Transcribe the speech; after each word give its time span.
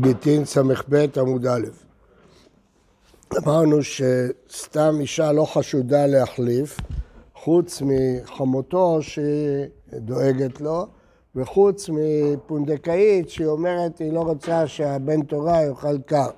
גיטין 0.00 0.44
ס"ב 0.44 1.06
עמוד 1.18 1.46
א'. 1.46 1.66
אמרנו 3.38 3.76
שסתם 3.82 4.96
אישה 5.00 5.32
לא 5.32 5.44
חשודה 5.44 6.06
להחליף, 6.06 6.80
חוץ 7.34 7.82
מחמותו 7.86 8.98
שדואגת 9.02 10.60
לו, 10.60 10.86
וחוץ 11.36 11.90
מפונדקאית 11.92 13.30
שהיא 13.30 13.46
אומרת 13.46 13.98
היא 13.98 14.12
לא 14.12 14.20
רוצה 14.20 14.66
שהבן 14.66 15.22
תורה 15.22 15.62
יאכל 15.62 15.98
קר. 15.98 16.30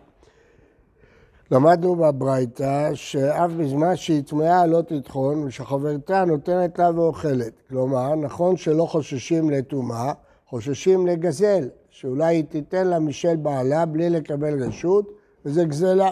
למדנו 1.50 1.96
בברייתא 1.96 2.91
שאף 2.95 3.50
בזמן 3.50 3.96
שהיא 3.96 4.23
טמאה 4.23 4.66
לא 4.66 4.82
תטחון 4.82 5.45
ושחברתה 5.45 6.25
נותנת 6.25 6.79
לה 6.79 6.91
ואוכלת. 6.95 7.52
כלומר, 7.68 8.14
נכון 8.14 8.57
שלא 8.57 8.84
חוששים 8.84 9.50
לטומאה, 9.50 10.12
חוששים 10.48 11.07
לגזל, 11.07 11.68
שאולי 11.98 12.36
היא 12.36 12.44
תיתן 12.44 12.86
לה 12.86 12.98
משל 12.98 13.36
בעלה 13.36 13.86
בלי 13.86 14.10
לקבל 14.10 14.62
רשות, 14.62 15.12
וזה 15.45 15.64
גזלה. 15.64 16.10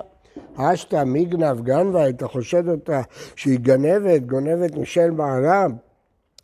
אשתא 0.56 1.04
מיגנב 1.04 1.60
גנבה, 1.60 2.08
אתה 2.08 2.28
חושד 2.28 2.68
אותה 2.68 3.02
שהיא 3.36 3.58
גנבת, 3.58 4.22
גונבת 4.22 4.76
משל 4.76 5.10
בעלה, 5.10 5.66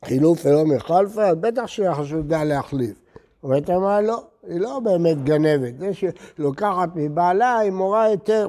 חילוף 0.04 0.46
ולא 0.46 0.64
מחלפה, 0.64 1.26
אז 1.26 1.36
בטח 1.36 1.66
שהיא 1.66 1.92
חשודה 1.92 2.44
להחליף. 2.44 3.02
אומרת 3.42 3.70
אמרה 3.70 4.00
לא, 4.00 4.22
היא 4.48 4.60
לא 4.60 4.80
באמת 4.84 5.24
גנבת, 5.24 5.78
זה 5.78 5.94
שהיא 5.94 6.10
לוקחת 6.38 6.88
מבעלה 6.94 7.58
היא 7.58 7.70
מורה 7.70 8.04
היתר. 8.04 8.48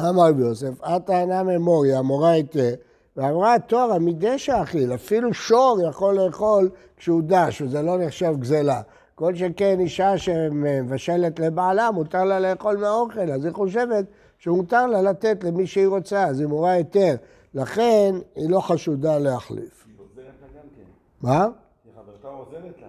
אמר 0.00 0.28
רבי 0.28 0.42
יוסף, 0.42 0.82
עתה 0.82 1.20
אינה 1.20 1.42
ממוריה, 1.42 2.02
מורה 2.02 2.30
היתר, 2.30 2.74
ואמרה 3.16 3.56
תורה 3.66 3.98
מדשא 3.98 4.62
אכיל, 4.62 4.94
אפילו 4.94 5.34
שור 5.34 5.78
יכול 5.88 6.14
לאכול 6.14 6.70
כשהוא 6.96 7.22
דש, 7.26 7.62
וזה 7.62 7.82
לא 7.82 7.98
נחשב 7.98 8.34
גזלה. 8.38 8.80
כל 9.22 9.34
שכן 9.34 9.80
אישה 9.80 10.18
שמבשלת 10.18 11.38
לבעלה, 11.38 11.90
מותר 11.90 12.24
לה 12.24 12.40
לאכול 12.40 12.76
מהאוכל, 12.76 13.32
אז 13.32 13.44
היא 13.44 13.52
חושבת 13.52 14.04
שמותר 14.38 14.86
לה 14.86 15.02
לתת 15.02 15.44
למי 15.44 15.66
שהיא 15.66 15.86
רוצה, 15.86 16.24
אז 16.24 16.40
היא 16.40 16.48
מורה 16.48 16.70
היתר. 16.70 17.14
לכן 17.54 18.14
היא 18.36 18.50
לא 18.50 18.60
חשודה 18.60 19.18
להחליף. 19.18 19.86
היא 19.86 19.94
עוזרת 19.98 20.24
לה 20.42 20.48
גם 20.48 20.68
כן. 20.76 20.82
מה? 21.20 21.48
היא 21.84 21.92
חברתה 21.96 22.28
עוזרת 22.28 22.80
לה. 22.80 22.86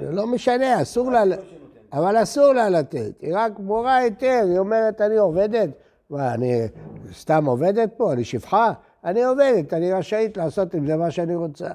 זה 0.00 0.12
לא 0.12 0.26
משנה, 0.26 0.82
אסור 0.82 1.10
לה, 1.10 1.24
לא 1.24 1.36
שנותן. 1.36 1.98
אבל 1.98 2.22
אסור 2.22 2.52
לה 2.52 2.68
לתת. 2.68 3.20
היא 3.20 3.34
רק 3.36 3.58
מורה 3.58 3.96
היתר, 3.96 4.42
היא 4.48 4.58
אומרת, 4.58 5.00
אני 5.00 5.16
עובדת. 5.16 5.68
מה, 6.10 6.34
אני 6.34 6.68
סתם 7.12 7.46
עובדת 7.46 7.90
פה? 7.96 8.12
אני 8.12 8.24
שפחה? 8.24 8.72
אני 9.04 9.24
עובדת, 9.24 9.74
אני 9.74 9.92
רשאית 9.92 10.36
לעשות 10.36 10.74
עם 10.74 10.86
זה 10.86 10.96
מה 10.96 11.10
שאני 11.10 11.34
רוצה. 11.34 11.68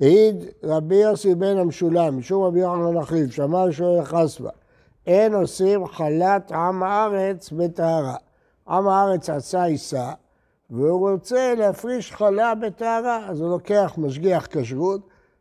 העיד 0.00 0.44
רבי 0.62 0.94
יוסי 0.94 1.34
בן 1.34 1.58
המשולם, 1.58 2.18
משום 2.18 2.44
רבי 2.44 2.60
יוחנן 2.60 2.96
אחיו, 2.96 3.32
שמע 3.32 3.64
שואל 3.70 4.04
חסבה, 4.04 4.50
אין 5.06 5.34
עושים 5.34 5.86
חלת 5.86 6.52
עם 6.52 6.82
הארץ 6.82 7.50
בטהרה. 7.52 8.16
עם 8.68 8.88
הארץ 8.88 9.30
עשה 9.30 9.64
עיסה, 9.64 10.12
והוא 10.70 11.10
רוצה 11.10 11.54
להפריש 11.54 12.12
חלה 12.12 12.54
בטהרה, 12.54 13.28
אז 13.28 13.40
הוא 13.40 13.50
לוקח 13.50 13.94
משגיח 13.98 14.46
כשרות, 14.50 15.00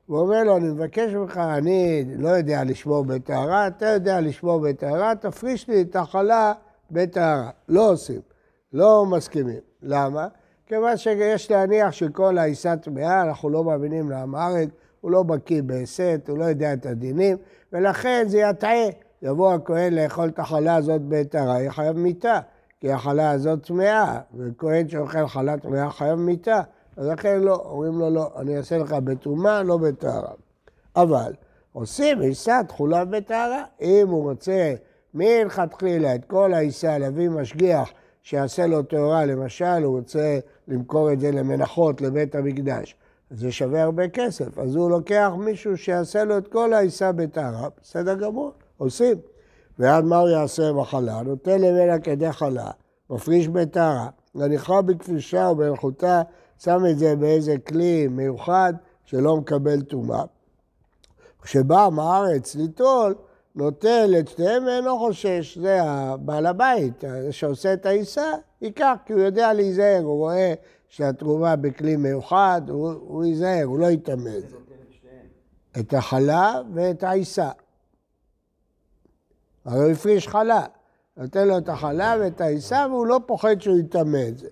ואומר 0.09 0.43
לו, 0.43 0.57
אני 0.57 0.67
מבקש 0.67 1.13
ממך, 1.13 1.37
אני 1.37 2.05
לא 2.17 2.29
יודע 2.29 2.63
לשמור 2.63 3.05
בטהרה, 3.05 3.67
אתה 3.67 3.85
יודע 3.85 4.21
לשמור 4.21 4.59
בטהרה, 4.59 5.15
תפריש 5.15 5.67
לי 5.67 5.81
את 5.81 5.95
החלה 5.95 6.53
בטהרה. 6.91 7.49
לא 7.69 7.91
עושים, 7.91 8.21
לא 8.73 9.05
מסכימים. 9.05 9.59
למה? 9.81 10.27
כיוון 10.67 10.97
שיש 10.97 11.51
להניח 11.51 11.91
שכל 11.91 12.37
העיסה 12.37 12.77
טמאה, 12.77 13.21
אנחנו 13.21 13.49
לא 13.49 13.63
מאמינים 13.63 14.11
הארץ, 14.11 14.69
הוא 15.01 15.11
לא 15.11 15.23
בקיא 15.23 15.61
בהסת, 15.61 16.25
הוא 16.27 16.37
לא 16.37 16.45
יודע 16.45 16.73
את 16.73 16.85
הדינים, 16.85 17.37
ולכן 17.73 18.23
זה 18.27 18.37
יטעה. 18.37 18.89
יבוא 19.21 19.53
הכהן 19.53 19.93
לאכול 19.93 20.29
את 20.29 20.39
החלה 20.39 20.75
הזאת 20.75 21.01
בטהרה, 21.01 21.59
יהיה 21.59 21.71
חייב 21.71 21.97
מיתה, 21.97 22.39
כי 22.79 22.91
החלה 22.91 23.31
הזאת 23.31 23.65
טמאה, 23.65 24.19
וכהן 24.37 24.89
שאוכל 24.89 25.27
חלה 25.27 25.57
טמאה 25.57 25.91
חייב 25.91 26.15
מיתה. 26.19 26.61
אז 26.97 27.07
לכן 27.07 27.39
לא, 27.39 27.55
אומרים 27.55 27.99
לו 27.99 28.09
לא, 28.09 28.31
אני 28.39 28.57
אעשה 28.57 28.77
לך 28.77 28.91
בטומאה, 28.91 29.63
לא 29.63 29.77
בטהרה. 29.77 30.31
אבל 30.95 31.33
עושים 31.73 32.21
עיסה 32.21 32.61
תכולה 32.67 33.05
בטהרה, 33.05 33.63
אם 33.81 34.07
הוא 34.09 34.29
רוצה 34.29 34.73
מלכתחילה 35.13 36.15
את 36.15 36.25
כל 36.25 36.53
העיסה 36.53 36.97
להביא 36.97 37.29
משגיח 37.29 37.89
שיעשה 38.23 38.67
לו 38.67 38.83
טהרה, 38.83 39.25
למשל 39.25 39.83
הוא 39.83 39.97
רוצה 39.97 40.39
למכור 40.67 41.13
את 41.13 41.19
זה 41.19 41.31
למנחות 41.31 42.01
לבית 42.01 42.35
המקדש, 42.35 42.95
זה 43.31 43.51
שווה 43.51 43.83
הרבה 43.83 44.07
כסף, 44.07 44.59
אז 44.59 44.75
הוא 44.75 44.89
לוקח 44.89 45.31
מישהו 45.37 45.77
שיעשה 45.77 46.23
לו 46.23 46.37
את 46.37 46.47
כל 46.47 46.73
העיסה 46.73 47.11
בטהרה, 47.11 47.67
בסדר 47.81 48.13
גמור, 48.13 48.51
עושים. 48.77 49.17
ועד 49.79 50.03
מה 50.03 50.17
הוא 50.17 50.29
יעשה 50.29 50.69
עם 50.69 50.79
החלה? 50.79 51.21
נותן 51.21 51.61
ממנה 51.61 51.99
כדי 51.99 52.31
חלה, 52.31 52.71
מפריש 53.09 53.47
בטהרה, 53.47 54.07
מניחה 54.35 54.81
בכבישה 54.81 55.47
או 55.47 55.55
באלחוטה, 55.55 56.21
שם 56.59 56.85
את 56.91 56.97
זה 56.97 57.15
באיזה 57.15 57.55
כלי 57.67 58.07
מיוחד 58.07 58.73
שלא 59.05 59.37
מקבל 59.37 59.81
טומאה. 59.81 60.23
כשבא 61.41 61.89
מהארץ 61.91 62.55
ליטול, 62.55 63.15
נוטל 63.55 64.15
את 64.19 64.27
שניהם 64.27 64.65
ואינו 64.65 64.97
חושש. 64.97 65.57
זה 65.57 65.81
הבעל 65.81 66.45
הבית, 66.45 67.03
שעושה 67.31 67.73
את 67.73 67.85
העיסה, 67.85 68.31
ייקח, 68.61 68.95
כי 69.05 69.13
הוא 69.13 69.21
יודע 69.21 69.53
להיזהר, 69.53 70.01
הוא 70.03 70.17
רואה 70.17 70.53
שהתרומה 70.87 71.55
בכלי 71.55 71.95
מיוחד, 71.95 72.61
הוא, 72.67 72.91
הוא 72.91 73.25
ייזהר, 73.25 73.63
הוא 73.63 73.79
לא 73.79 73.85
יטמא 73.85 74.29
את 74.37 74.49
זה. 74.49 74.57
החלה 75.93 76.61
ואת 76.73 77.03
העיסה. 77.03 77.49
הרי 79.65 79.83
הוא 79.83 79.91
הפריש 79.91 80.27
חלה. 80.27 80.65
נותן 81.17 81.47
לו 81.47 81.57
את 81.57 81.69
החלה 81.69 82.15
ואת 82.19 82.41
העיסה, 82.41 82.85
והוא 82.89 83.05
לא 83.05 83.19
פוחד 83.25 83.61
שהוא 83.61 83.77
יטמא 83.77 84.27
את 84.27 84.37
זה. 84.37 84.47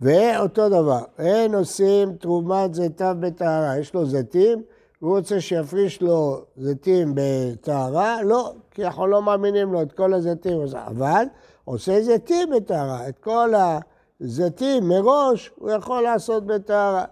ואותו 0.00 0.68
דבר, 0.68 1.04
אין 1.18 1.54
עושים 1.54 2.16
תרומת 2.16 2.74
זיתיו 2.74 3.16
בטהרה. 3.20 3.78
יש 3.78 3.94
לו 3.94 4.06
זיתים, 4.06 4.62
והוא 5.02 5.16
רוצה 5.16 5.40
שיפריש 5.40 6.02
לו 6.02 6.40
זיתים 6.56 7.12
בטהרה, 7.14 8.22
לא, 8.22 8.52
כי 8.70 8.84
אנחנו 8.84 9.06
לא 9.06 9.22
מאמינים 9.22 9.72
לו 9.72 9.82
את 9.82 9.92
כל 9.92 10.14
הזיתים. 10.14 10.60
אבל 10.74 11.24
עושה 11.64 12.02
זיתים 12.02 12.50
בטהרה, 12.50 13.08
את 13.08 13.18
כל 13.18 13.52
הזיתים 14.20 14.88
מראש 14.88 15.50
הוא 15.56 15.70
יכול 15.70 16.02
לעשות 16.02 16.46
בטהרה. 16.46 17.04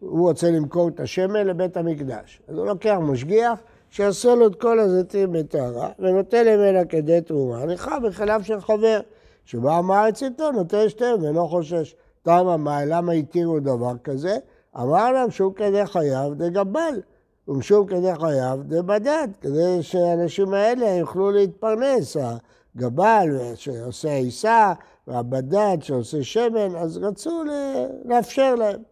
הוא 0.00 0.28
רוצה 0.28 0.50
למכור 0.50 0.88
את 0.88 1.00
השמן 1.00 1.46
לבית 1.46 1.76
המקדש. 1.76 2.42
אז 2.48 2.56
הוא 2.56 2.66
לוקח 2.66 2.96
משגיח 3.00 3.60
שיעשה 3.90 4.34
לו 4.34 4.46
את 4.46 4.60
כל 4.60 4.78
הזיתים 4.78 5.32
בטהרה, 5.32 5.88
ונותן 5.98 6.44
ממנה 6.46 6.84
כדי 6.84 7.20
תרומה, 7.20 7.64
נלכה 7.64 8.00
בחלב 8.00 8.42
של 8.42 8.60
חבר, 8.60 9.00
שבא 9.44 9.80
מארץ 9.84 10.22
איתו, 10.22 10.52
נותן 10.52 10.88
שתיהם 10.88 11.22
ואינו 11.22 11.48
חושש. 11.48 11.94
תמה 12.22 12.56
מה, 12.56 12.84
למה 12.84 13.12
התירו 13.12 13.60
דבר 13.60 13.92
כזה? 14.04 14.36
אמר 14.76 15.12
להם 15.12 15.30
שהוא 15.30 15.54
כדי 15.54 15.86
חייו 15.86 16.32
דגבל, 16.36 17.00
ומשום 17.50 17.86
כדי 17.86 18.14
חייו 18.20 18.58
דבדד, 18.62 19.28
כדי 19.40 19.82
שהאנשים 19.82 20.54
האלה 20.54 20.86
יוכלו 20.86 21.30
להתפרנס. 21.30 22.16
הגבל 22.76 23.28
שעושה 23.54 24.12
עיסה, 24.12 24.72
והבדד 25.06 25.76
שעושה 25.80 26.22
שמן, 26.22 26.76
אז 26.76 26.98
רצו 26.98 27.44
לאפשר 28.04 28.54
להם. 28.54 28.82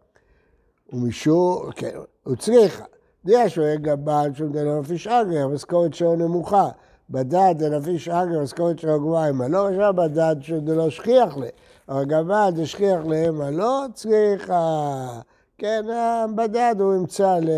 ומשום, 0.93 1.71
כן, 1.77 1.97
הוא 2.25 2.37
צריכה. 2.37 2.85
דיע 3.25 3.49
שהוא 3.49 3.65
יהיה 3.65 3.77
גבל 3.77 4.31
שהוא 4.35 4.51
דלא 4.53 4.81
נפיש 4.81 5.07
אגרי, 5.07 5.41
המשכורת 5.41 5.95
שלו 5.95 6.17
נמוכה. 6.17 6.69
בדד 7.11 7.55
דנפיש 7.59 8.09
אגרי, 8.09 8.39
המשכורת 8.39 8.79
שלו 8.79 9.01
גבוהה, 9.01 9.31
אם 9.31 9.43
לא, 9.43 9.71
יש 9.71 9.79
בדד 9.97 10.37
שדלא 10.41 10.91
שכיח 10.91 11.37
לה. 11.37 11.49
אבל 11.89 12.05
גבל 12.05 12.51
דשכיח 12.55 13.01
להם 13.07 13.43
לא 13.43 13.85
צריכה. 13.95 15.21
כן, 15.59 15.85
הבדד 15.91 16.75
הוא 16.79 16.95
ימצא, 16.95 17.39
ל... 17.43 17.51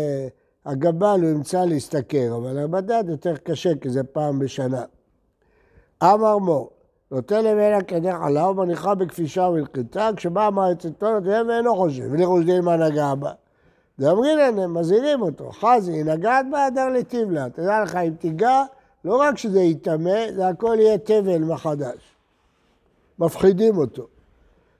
הגבל 0.65 1.19
הוא 1.21 1.29
ימצא 1.29 1.65
להשתכר, 1.65 2.35
אבל 2.37 2.57
הבדד 2.57 3.03
יותר 3.07 3.37
קשה 3.37 3.75
כי 3.81 3.89
זה 3.89 4.03
פעם 4.03 4.39
בשנה. 4.39 4.83
אמר 6.03 6.37
מור, 6.37 6.69
נותן 7.11 7.41
ממנה 7.45 7.83
כדי 7.83 8.11
חלה 8.11 8.49
ומניחה 8.49 8.95
בכפישה 8.95 9.41
ובלחיתה, 9.41 10.09
כשבא 10.15 10.49
מועצת 10.49 10.97
טונות 10.97 11.23
ואינו 11.25 11.75
חושב, 11.75 12.07
ולחושדים 12.11 12.65
מה 12.65 12.77
נגע 12.77 13.15
בה. 13.15 13.31
להם, 13.99 14.59
הם 14.59 14.73
מזהירים 14.73 15.21
אותו, 15.21 15.51
חזי, 15.51 15.91
היא 15.91 16.05
נגעת 16.05 16.45
בה, 16.51 16.65
הדר 16.65 16.89
לטיב 16.89 17.31
לה. 17.31 17.49
תדע 17.49 17.83
לך, 17.83 17.95
אם 17.95 18.13
תיגע, 18.19 18.63
לא 19.05 19.15
רק 19.15 19.37
שזה 19.37 19.61
ייטמא, 19.61 20.31
זה 20.31 20.47
הכל 20.47 20.77
יהיה 20.79 20.97
תבל 20.97 21.37
מחדש. 21.37 22.15
מפחידים 23.19 23.77
אותו. 23.77 24.07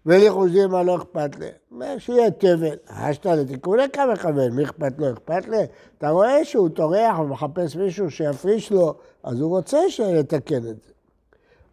ולי 0.05 0.31
חושבים 0.31 0.71
מה 0.71 0.83
לא 0.83 0.95
אכפת 0.95 1.29
להם. 1.39 1.99
שיהיה 1.99 2.31
תבל. 2.31 2.75
אשתא 2.87 3.29
לתיקוני 3.29 3.83
כמה 3.93 4.13
מכוון, 4.13 4.51
מי 4.51 4.63
אכפת 4.63 4.93
לו? 4.97 5.13
אכפת 5.13 5.47
להם? 5.47 5.65
אתה 5.97 6.09
רואה 6.09 6.45
שהוא 6.45 6.69
טורח 6.69 7.19
ומחפש 7.19 7.75
מישהו 7.75 8.11
שיפריש 8.11 8.71
לו, 8.71 8.93
אז 9.23 9.41
הוא 9.41 9.57
רוצה 9.57 9.79
לתקן 10.13 10.57
את 10.57 10.63
זה. 10.63 10.91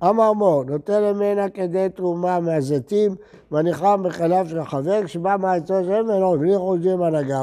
אמר 0.02 0.32
מור, 0.32 0.64
נותן 0.64 1.02
ממנה 1.02 1.48
כדי 1.48 1.88
תרומה 1.94 2.40
מהזיתים, 2.40 3.14
מניחם 3.50 4.02
בחלב 4.04 4.48
של 4.48 4.58
החבר, 4.58 5.04
כשבא 5.04 5.36
מעצו 5.40 5.84
של 5.84 5.90
ואינו, 5.90 6.38
בלי 6.38 6.58
חושבים 6.58 6.98
מה 6.98 7.10
נגע 7.10 7.42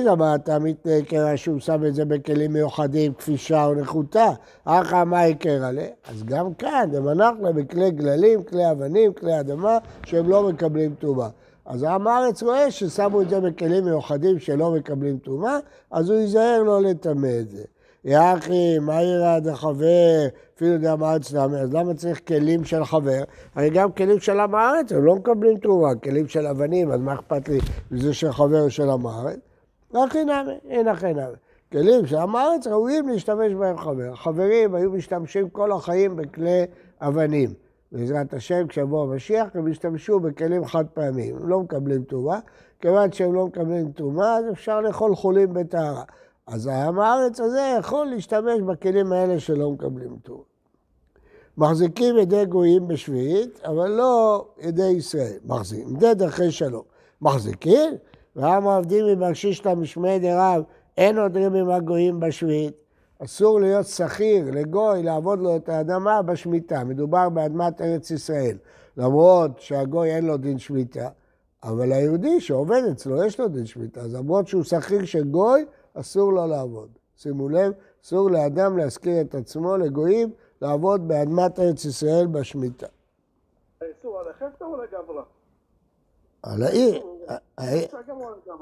אמר 0.00 0.34
אתה 0.34 0.58
מתנהג 0.58 1.04
קרע 1.04 1.36
שהוא 1.36 1.60
שם 1.60 1.84
את 1.86 1.94
זה 1.94 2.04
בכלים 2.04 2.52
מיוחדים, 2.52 3.14
כפישה 3.14 3.64
או 3.64 3.74
נחותה? 3.74 4.30
אחא 4.64 5.04
מה 5.04 5.26
יקר 5.26 5.64
עליה? 5.64 5.88
אז 6.10 6.24
גם 6.24 6.54
כאן, 6.54 6.88
דמנחלה 6.92 7.52
בכלי 7.52 7.90
גללים, 7.90 8.42
כלי 8.42 8.70
אבנים, 8.70 9.12
כלי 9.12 9.40
אדמה, 9.40 9.78
שהם 10.06 10.28
לא 10.28 10.48
מקבלים 10.48 10.94
טומאה. 10.98 11.28
אז 11.66 11.82
העם 11.82 12.06
הארץ 12.06 12.42
רואה 12.42 12.70
ששמו 12.70 13.22
את 13.22 13.28
זה 13.28 13.40
בכלים 13.40 13.84
מיוחדים 13.84 14.38
שלא 14.38 14.70
מקבלים 14.70 15.18
טומאה, 15.18 15.58
אז 15.90 16.10
הוא 16.10 16.18
ייזהר 16.18 16.62
לא 16.62 16.82
לטמא 16.82 17.40
את 17.40 17.50
זה. 17.50 17.62
יחי, 18.04 18.78
מה 18.78 19.02
ירד 19.02 19.48
החבר, 19.48 20.26
אפילו 20.56 20.78
דם 20.78 21.02
הארץ 21.02 21.32
למה, 21.32 21.58
אז 21.58 21.74
למה 21.74 21.94
צריך 21.94 22.20
כלים 22.28 22.64
של 22.64 22.84
חבר? 22.84 23.22
הרי 23.54 23.70
גם 23.70 23.92
כלים 23.92 24.20
של 24.20 24.40
עם 24.40 24.54
הארץ, 24.54 24.92
הם 24.92 25.04
לא 25.04 25.16
מקבלים 25.16 25.58
תרומה, 25.58 25.94
כלים 25.94 26.28
של 26.28 26.46
אבנים, 26.46 26.90
אז 26.90 27.00
מה 27.00 27.14
אכפת 27.14 27.48
לי 27.48 27.58
מזה 27.90 28.14
של 28.14 28.32
חבר 28.32 28.68
של 28.68 28.90
עם 28.90 29.06
הארץ? 29.06 29.38
הכי 29.94 30.24
נמי, 30.24 30.52
אין 30.68 30.88
הכי 30.88 31.12
נמי. 31.12 31.36
כלים 31.72 32.06
של 32.06 32.16
עם 32.16 32.36
הארץ 32.36 32.66
ראויים 32.66 33.08
להשתמש 33.08 33.52
בהם 33.52 33.78
חבר. 33.78 34.12
החברים 34.12 34.74
היו 34.74 34.90
משתמשים 34.90 35.50
כל 35.50 35.72
החיים 35.72 36.16
בכלי 36.16 36.64
אבנים. 37.00 37.54
בעזרת 37.92 38.34
השם, 38.34 38.66
כשיבוא 38.66 39.02
המשיח, 39.02 39.48
הם 39.54 39.68
ישתמשו 39.68 40.20
בכלים 40.20 40.64
חד 40.64 40.84
פעמיים. 40.94 41.36
הם 41.36 41.48
לא 41.48 41.60
מקבלים 41.60 42.04
טומאה, 42.04 42.38
כיוון 42.80 43.12
שהם 43.12 43.34
לא 43.34 43.46
מקבלים 43.46 43.92
טומאה, 43.92 44.36
אז 44.36 44.44
אפשר 44.52 44.80
לאכול 44.80 45.14
חולים 45.14 45.54
בטהרה. 45.54 46.02
אז 46.46 46.66
העם 46.66 46.98
הארץ 46.98 47.40
הזה 47.40 47.76
יכול 47.78 48.06
להשתמש 48.06 48.60
בכלים 48.60 49.12
האלה 49.12 49.40
שלא 49.40 49.70
מקבלים 49.70 50.16
טומאה. 50.22 50.42
מחזיקים 51.56 52.18
ידי 52.18 52.44
גויים 52.44 52.88
בשביעית, 52.88 53.60
אבל 53.64 53.90
לא 53.90 54.46
ידי 54.58 54.88
ישראל. 54.88 55.38
מחזיקים, 55.44 55.96
ידי 55.96 56.14
דרכי 56.14 56.50
שלום. 56.50 56.82
מחזיקים, 57.22 57.92
ועם 58.36 58.68
העובדים 58.68 59.06
ממרשיש 59.06 59.66
למשמי 59.66 60.18
דרב, 60.18 60.62
אין 60.96 61.18
עודרים 61.18 61.54
עם 61.54 61.70
הגויים 61.70 62.20
בשביעית. 62.20 62.74
אסור 63.18 63.60
להיות 63.60 63.86
שכיר 63.86 64.50
לגוי, 64.50 65.02
לעבוד 65.02 65.38
לו 65.38 65.56
את 65.56 65.68
האדמה 65.68 66.22
בשמיטה. 66.22 66.84
מדובר 66.84 67.28
באדמת 67.28 67.80
ארץ 67.80 68.10
ישראל. 68.10 68.56
למרות 68.96 69.60
שהגוי 69.60 70.10
אין 70.14 70.26
לו 70.26 70.36
דין 70.36 70.58
שמיטה, 70.58 71.08
אבל 71.62 71.92
היהודי 71.92 72.40
שעובד 72.40 72.82
אצלו, 72.92 73.24
יש 73.24 73.40
לו 73.40 73.48
דין 73.48 73.66
שמיטה. 73.66 74.00
אז 74.00 74.14
למרות 74.14 74.48
שהוא 74.48 74.62
שכיר 74.62 75.04
של 75.04 75.24
גוי, 75.24 75.64
אסור 75.94 76.32
לו 76.32 76.46
לעבוד. 76.46 76.88
שימו 77.16 77.48
לב, 77.48 77.72
אסור 78.04 78.30
לאדם 78.30 78.78
להזכיר 78.78 79.20
את 79.20 79.34
עצמו 79.34 79.76
לגויים 79.76 80.30
לעבוד 80.62 81.08
באדמת 81.08 81.58
ארץ 81.58 81.84
ישראל 81.84 82.26
בשמיטה. 82.26 82.86
האיסור 83.80 84.18
על 84.18 84.26
החפצה 84.28 84.64
או? 84.64 84.76
על 86.42 86.62
העיר, 86.62 86.94
העיר- 86.94 87.11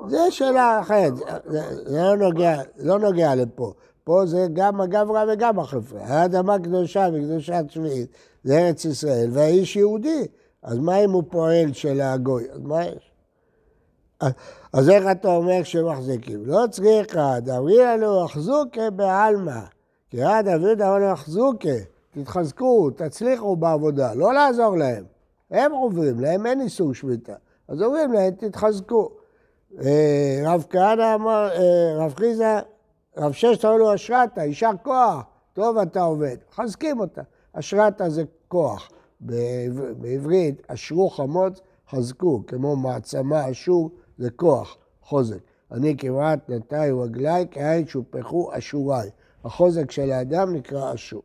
זה 0.08 0.30
שאלה 0.30 0.80
אחרת, 0.80 1.16
זה 1.16 1.60
זה 1.84 2.02
לא 2.02 2.16
נוגע, 2.16 2.62
לא 2.78 2.98
נוגע 2.98 3.34
לפה. 3.34 3.72
פה 4.04 4.26
זה 4.26 4.46
גם 4.52 4.80
הגברה 4.80 5.24
וגם 5.32 5.58
החפרה. 5.58 6.00
האדמה 6.06 6.58
קדושה 6.58 7.08
וקדושת 7.14 7.64
שביעית, 7.68 8.10
זה 8.44 8.58
ארץ 8.58 8.84
ישראל, 8.84 9.28
והאיש 9.32 9.76
יהודי. 9.76 10.26
אז 10.62 10.78
מה 10.78 10.96
אם 10.96 11.10
הוא 11.10 11.22
פועל 11.30 11.72
של 11.72 12.00
הגוי? 12.00 12.50
אז 12.50 12.60
מה 12.60 12.84
יש? 12.84 13.10
אז 14.72 14.90
איך 14.90 15.04
אתה 15.12 15.28
אומר 15.28 15.62
שמחזיקים? 15.62 16.46
לא 16.46 16.64
צריכה, 16.70 17.40
דברי 17.40 17.78
לנו 17.78 18.24
אחזוקה 18.24 18.90
בעלמא. 18.90 19.60
כי 20.10 20.22
עד 20.22 20.48
אבי 20.48 20.74
דברי 20.74 21.12
אחזוקה, 21.12 21.68
תתחזקו, 22.10 22.90
תצליחו 22.90 23.56
בעבודה, 23.56 24.14
לא 24.14 24.34
לעזור 24.34 24.76
להם. 24.76 25.04
הם 25.50 25.72
עוברים, 25.72 26.20
להם 26.20 26.46
אין 26.46 26.60
איסור 26.60 26.94
שביתה. 26.94 27.34
אז 27.70 27.82
אומרים 27.82 28.12
להם, 28.12 28.34
תתחזקו. 28.34 29.10
אה, 29.82 30.42
רב 30.44 30.64
כהנא 30.70 31.14
אמר, 31.14 31.48
אה, 31.52 32.04
רב 32.04 32.14
חיזה, 32.14 32.58
רב 33.16 33.32
ששת 33.32 33.64
אמר 33.64 33.76
לו 33.76 33.94
אשרתה, 33.94 34.44
יישר 34.44 34.70
כוח, 34.82 35.22
טוב 35.52 35.78
אתה 35.78 36.02
עובד, 36.02 36.36
מחזקים 36.52 37.00
אותה. 37.00 37.22
אשרתה 37.52 38.10
זה 38.10 38.22
כוח. 38.48 38.90
בעבר- 39.20 39.94
בעברית, 39.98 40.62
אשרו 40.66 41.10
חמוץ, 41.10 41.60
חזקו, 41.90 42.42
כמו 42.46 42.76
מעצמה 42.76 43.50
אשור, 43.50 43.90
זה 44.18 44.30
כוח, 44.30 44.76
חוזק. 45.02 45.38
אני 45.72 45.96
כמעט 45.98 46.50
נטי 46.50 46.76
רגלי, 47.02 47.46
כעין 47.50 47.86
שופכו 47.86 48.50
אשוריי. 48.58 49.10
החוזק 49.44 49.90
של 49.90 50.12
האדם 50.12 50.54
נקרא 50.54 50.94
אשור. 50.94 51.22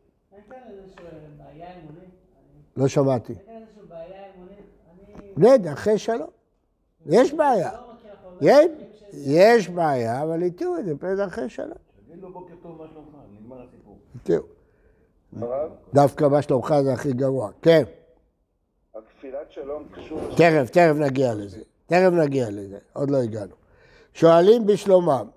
לא 2.77 2.87
שמעתי. 2.87 3.33
אין 3.33 3.39
כאן 3.45 3.55
איזושהי 3.55 3.81
בעיה 3.89 4.17
אמונית? 4.35 5.24
דרכי 5.37 5.97
שלום. 5.97 6.29
יש 7.05 7.33
בעיה. 7.33 7.71
לא 8.41 8.49
יש, 9.13 9.69
בעיה, 9.69 10.23
אבל 10.23 10.43
איתו 10.43 10.77
את 10.77 10.85
זה 10.85 10.97
פני 10.97 11.15
דרכי 11.15 11.49
שלום. 11.49 11.77
תגיד 12.07 12.23
לו 12.23 12.33
בוקר 12.33 12.53
טוב, 12.63 12.81
מה 12.81 12.87
שלומך? 12.91 13.15
נגמר 13.41 13.61
הסיפור. 13.61 13.97
הרב, 15.41 15.71
דווקא 15.93 16.25
מה 16.25 16.41
שלומך 16.41 16.73
זה 16.83 16.93
הכי 16.93 17.13
גרוע. 17.13 17.51
כן, 17.61 17.83
התפילת 18.95 19.51
שלום 19.51 19.83
קשור... 19.91 20.19
תכף, 20.35 20.69
תכף 20.71 20.95
נגיע 20.99 21.33
לזה. 21.33 21.61
תכף 21.85 22.11
נגיע 22.23 22.49
לזה, 22.49 22.77
עוד 22.93 23.11
לא 23.11 23.17
הגענו. 23.17 23.55
שואלים 24.13 24.65
בשלומם, 24.65 25.27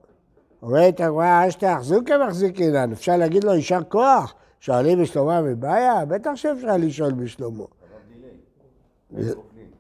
אומרת 0.63 1.01
הגמרא, 1.01 1.49
אשתח 1.49 1.79
זוקה 1.81 2.15
מחזיקינן, 2.27 2.93
אפשר 2.93 3.17
להגיד 3.17 3.45
לו 3.45 3.55
יישר 3.55 3.81
כוח? 3.89 4.35
שואלים 4.61 5.03
בשלומם 5.03 5.45
מבעיה? 5.45 6.05
בטח 6.05 6.35
שאפשר 6.35 6.77
לשאול 6.77 7.13
בשלומו. 7.13 7.63
הרב 7.63 8.01
דילי. 8.09 9.27
איך 9.29 9.37
כופלים? 9.37 9.71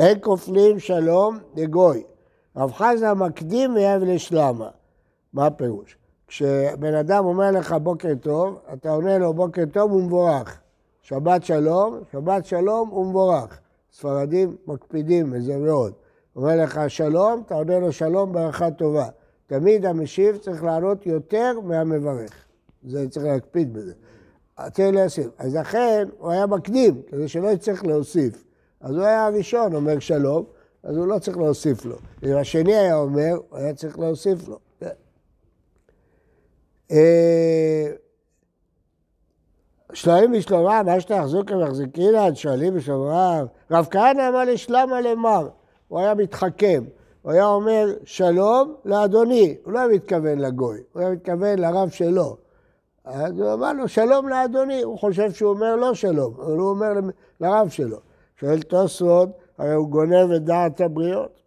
אין 0.00 0.18
כופלים 0.20 0.78
שלום 0.78 1.38
לגוי. 1.56 2.02
רב 2.56 2.72
חזה 2.72 3.14
מקדים 3.14 3.74
ויב 3.74 4.02
לשלמה. 4.02 4.68
מה 5.32 5.46
הפירוש? 5.46 5.96
כשבן 6.26 6.94
אדם 6.94 7.24
אומר 7.24 7.50
לך 7.50 7.72
בוקר 7.72 8.14
טוב, 8.20 8.58
אתה 8.72 8.90
עונה 8.90 9.18
לו 9.18 9.34
בוקר 9.34 9.62
טוב 9.72 9.92
ומבורך. 9.92 10.60
שבת 11.02 11.44
שלום, 11.44 11.98
שבת 12.12 12.46
שלום 12.46 12.92
ומבורך. 12.92 13.60
ספרדים 13.92 14.56
מקפידים 14.66 15.30
בזה 15.30 15.58
מאוד. 15.58 15.92
אומר 16.36 16.56
לך 16.56 16.80
שלום, 16.88 17.42
אתה 17.46 17.54
עונה 17.54 17.78
לו 17.78 17.92
שלום 17.92 18.32
ברכה 18.32 18.70
טובה. 18.70 19.08
תמיד 19.46 19.86
המשיב 19.86 20.36
צריך 20.36 20.64
לענות 20.64 21.06
יותר 21.06 21.52
מהמברך. 21.64 22.44
זה 22.86 23.08
צריך 23.08 23.26
להקפיד 23.26 23.72
בזה. 23.72 23.92
צריך 24.72 24.94
להוסיף. 24.94 25.26
אז 25.38 25.54
לכן 25.56 26.08
הוא 26.18 26.30
היה 26.30 26.46
מקדים, 26.46 27.02
כדי 27.06 27.28
שלא 27.28 27.48
יצטרך 27.48 27.84
להוסיף. 27.84 28.49
אז 28.80 28.96
הוא 28.96 29.04
היה 29.04 29.26
הראשון 29.26 29.74
אומר 29.74 29.98
שלום, 29.98 30.44
אז 30.82 30.96
הוא 30.96 31.06
לא 31.06 31.18
צריך 31.18 31.36
להוסיף 31.36 31.84
לו. 31.84 31.96
אם 32.22 32.36
השני 32.36 32.76
היה 32.76 32.96
אומר, 32.96 33.38
הוא 33.48 33.58
היה 33.58 33.74
צריך 33.74 33.98
להוסיף 33.98 34.48
לו. 34.48 34.58
אה, 36.90 37.90
שלמים 39.92 40.32
בשלומם, 40.32 40.82
מה 40.86 41.00
שתחזוק 41.00 41.50
מחזיקינן, 41.50 42.34
שואלים 42.34 42.74
בשלומם. 42.74 43.46
רב 43.70 43.88
כהנא 43.90 44.28
אמר 44.28 44.44
לשלמה 44.44 45.00
למר, 45.00 45.48
הוא 45.88 46.00
היה 46.00 46.14
מתחכם. 46.14 46.84
הוא 47.22 47.32
היה 47.32 47.46
אומר 47.46 47.86
שלום 48.04 48.74
לאדוני, 48.84 49.56
הוא 49.64 49.72
לא 49.72 49.78
היה 49.78 49.88
מתכוון 49.88 50.38
לגוי, 50.38 50.78
הוא 50.92 51.02
היה 51.02 51.10
מתכוון 51.10 51.58
לרב 51.58 51.88
שלו. 51.88 52.36
אז 53.04 53.40
הוא 53.40 53.52
אמר 53.52 53.72
לו, 53.72 53.88
שלום 53.88 54.28
לאדוני, 54.28 54.82
הוא 54.82 54.98
חושב 54.98 55.32
שהוא 55.32 55.50
אומר 55.50 55.76
לא 55.76 55.94
שלום, 55.94 56.34
אבל 56.40 56.56
הוא 56.56 56.70
אומר 56.70 56.92
לרב 57.40 57.68
שלו. 57.68 57.98
שואל 58.40 58.62
תוספות, 58.62 59.28
הרי 59.58 59.74
הוא 59.74 59.88
גונב 59.88 60.30
את 60.36 60.44
דעת 60.44 60.80
הבריות. 60.80 61.40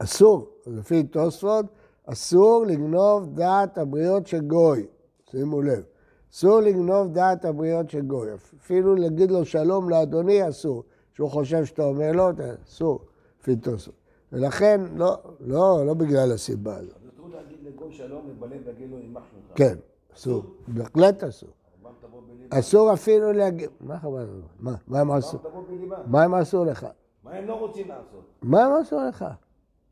אסור, 0.00 0.48
לפי 0.66 1.02
תוספות, 1.02 1.66
אסור 2.06 2.64
לגנוב 2.66 3.34
דעת 3.34 3.78
הבריות 3.78 4.26
של 4.26 4.40
גוי, 4.40 4.86
שימו 5.30 5.62
לב. 5.62 5.82
אסור 6.32 6.60
לגנוב 6.60 7.12
דעת 7.12 7.44
הבריות 7.44 7.90
של 7.90 8.00
גוי, 8.00 8.28
אפילו 8.34 8.94
להגיד 8.94 9.30
לו 9.30 9.44
שלום 9.44 9.90
לאדוני 9.90 10.48
אסור, 10.48 10.84
שהוא 11.12 11.30
חושב 11.30 11.64
שאתה 11.64 11.82
אומר 11.82 12.12
לו, 12.12 12.28
אסור, 12.66 13.00
לפי 13.40 13.56
תוספות. 13.56 13.94
ולכן, 14.32 14.80
לא, 14.96 15.16
לא, 15.40 15.86
לא 15.86 15.94
בגלל 15.94 16.32
הסיבה 16.32 16.76
הזאת. 16.76 16.92
אז 16.96 17.14
אסור 17.14 17.28
להגיד 17.28 17.56
לגוי 17.62 17.92
שלום, 17.92 18.30
לבלב 18.30 18.66
להגיד 18.66 18.90
לו 18.90 18.98
יימח 18.98 19.22
שמך. 19.30 19.56
כן, 19.56 19.74
אסור, 20.14 20.42
בהחלט 20.68 21.24
אסור. 21.24 21.50
אסור 22.50 22.92
אפילו 22.92 23.32
להגיד, 23.32 23.70
מה 23.80 23.98
חבל? 23.98 24.26
מה, 24.58 24.74
מה 24.86 25.00
הם 25.00 25.10
עשו? 25.10 25.38
מה 26.06 26.22
הם 26.22 26.34
עשו 26.34 26.64
לך? 26.64 26.86
מה 27.24 27.30
הם 27.30 27.46
לא 27.46 27.54
רוצים 27.54 27.88
לעשות? 27.88 28.24
מה 28.42 28.64
הם 28.64 28.72
עשו 28.80 29.00
לך? 29.08 29.24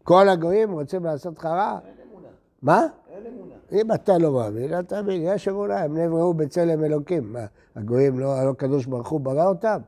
כל 0.02 0.28
הגויים 0.28 0.72
רוצים 0.72 1.04
לעשות 1.04 1.38
לך 1.38 1.44
רע? 1.44 1.78
אין 1.84 1.94
אמונה. 2.10 2.28
מה? 2.62 2.86
אין 3.08 3.26
אמונה. 3.26 3.54
אם 3.72 3.92
אתה 3.92 4.18
לא 4.18 4.32
מאמין, 4.32 4.74
אל 4.74 4.82
תאמין, 4.82 5.22
יש 5.24 5.48
אמונה, 5.48 5.78
הם 5.78 5.98
נבראו 5.98 6.34
בצלם 6.34 6.84
אלוקים. 6.84 7.32
מה, 7.32 7.46
הגויים, 7.76 8.18
לא, 8.18 8.44
לא 8.44 8.50
הקדוש 8.50 8.86
ברוך 8.86 9.08
הוא 9.08 9.20
ברא 9.20 9.46
אותם? 9.46 9.80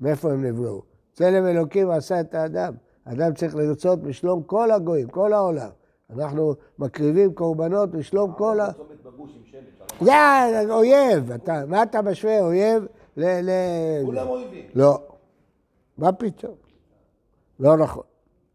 מאיפה 0.00 0.32
הם 0.32 0.44
נבראו? 0.44 0.82
צלם 1.12 1.46
אלוקים 1.46 1.90
עשה 1.90 2.20
את 2.20 2.34
האדם. 2.34 2.74
האדם 3.06 3.34
צריך 3.34 3.56
לרצות 3.56 4.02
בשלום 4.02 4.42
כל 4.42 4.70
הגויים, 4.70 5.08
כל 5.08 5.32
העולם. 5.32 5.70
אנחנו 6.10 6.54
מקריבים 6.78 7.34
קורבנות 7.34 7.90
בשלום 7.90 8.32
כל 8.32 8.60
ה... 8.60 8.72
צומת 8.72 9.02
בגוש 9.02 9.30
עם 9.36 9.44
שלט. 9.44 9.81
זה 10.00 10.64
אויב, 10.70 11.32
אתה, 11.32 11.62
מה 11.66 11.82
אתה 11.82 12.02
משווה 12.02 12.40
אויב 12.40 12.86
ל... 13.16 13.24
ל... 13.24 13.50
כולם 14.04 14.28
אויבים. 14.28 14.66
לא. 14.74 14.98
מה 15.98 16.12
פתאום? 16.12 16.54
לא 17.60 17.76
נכון. 17.76 18.02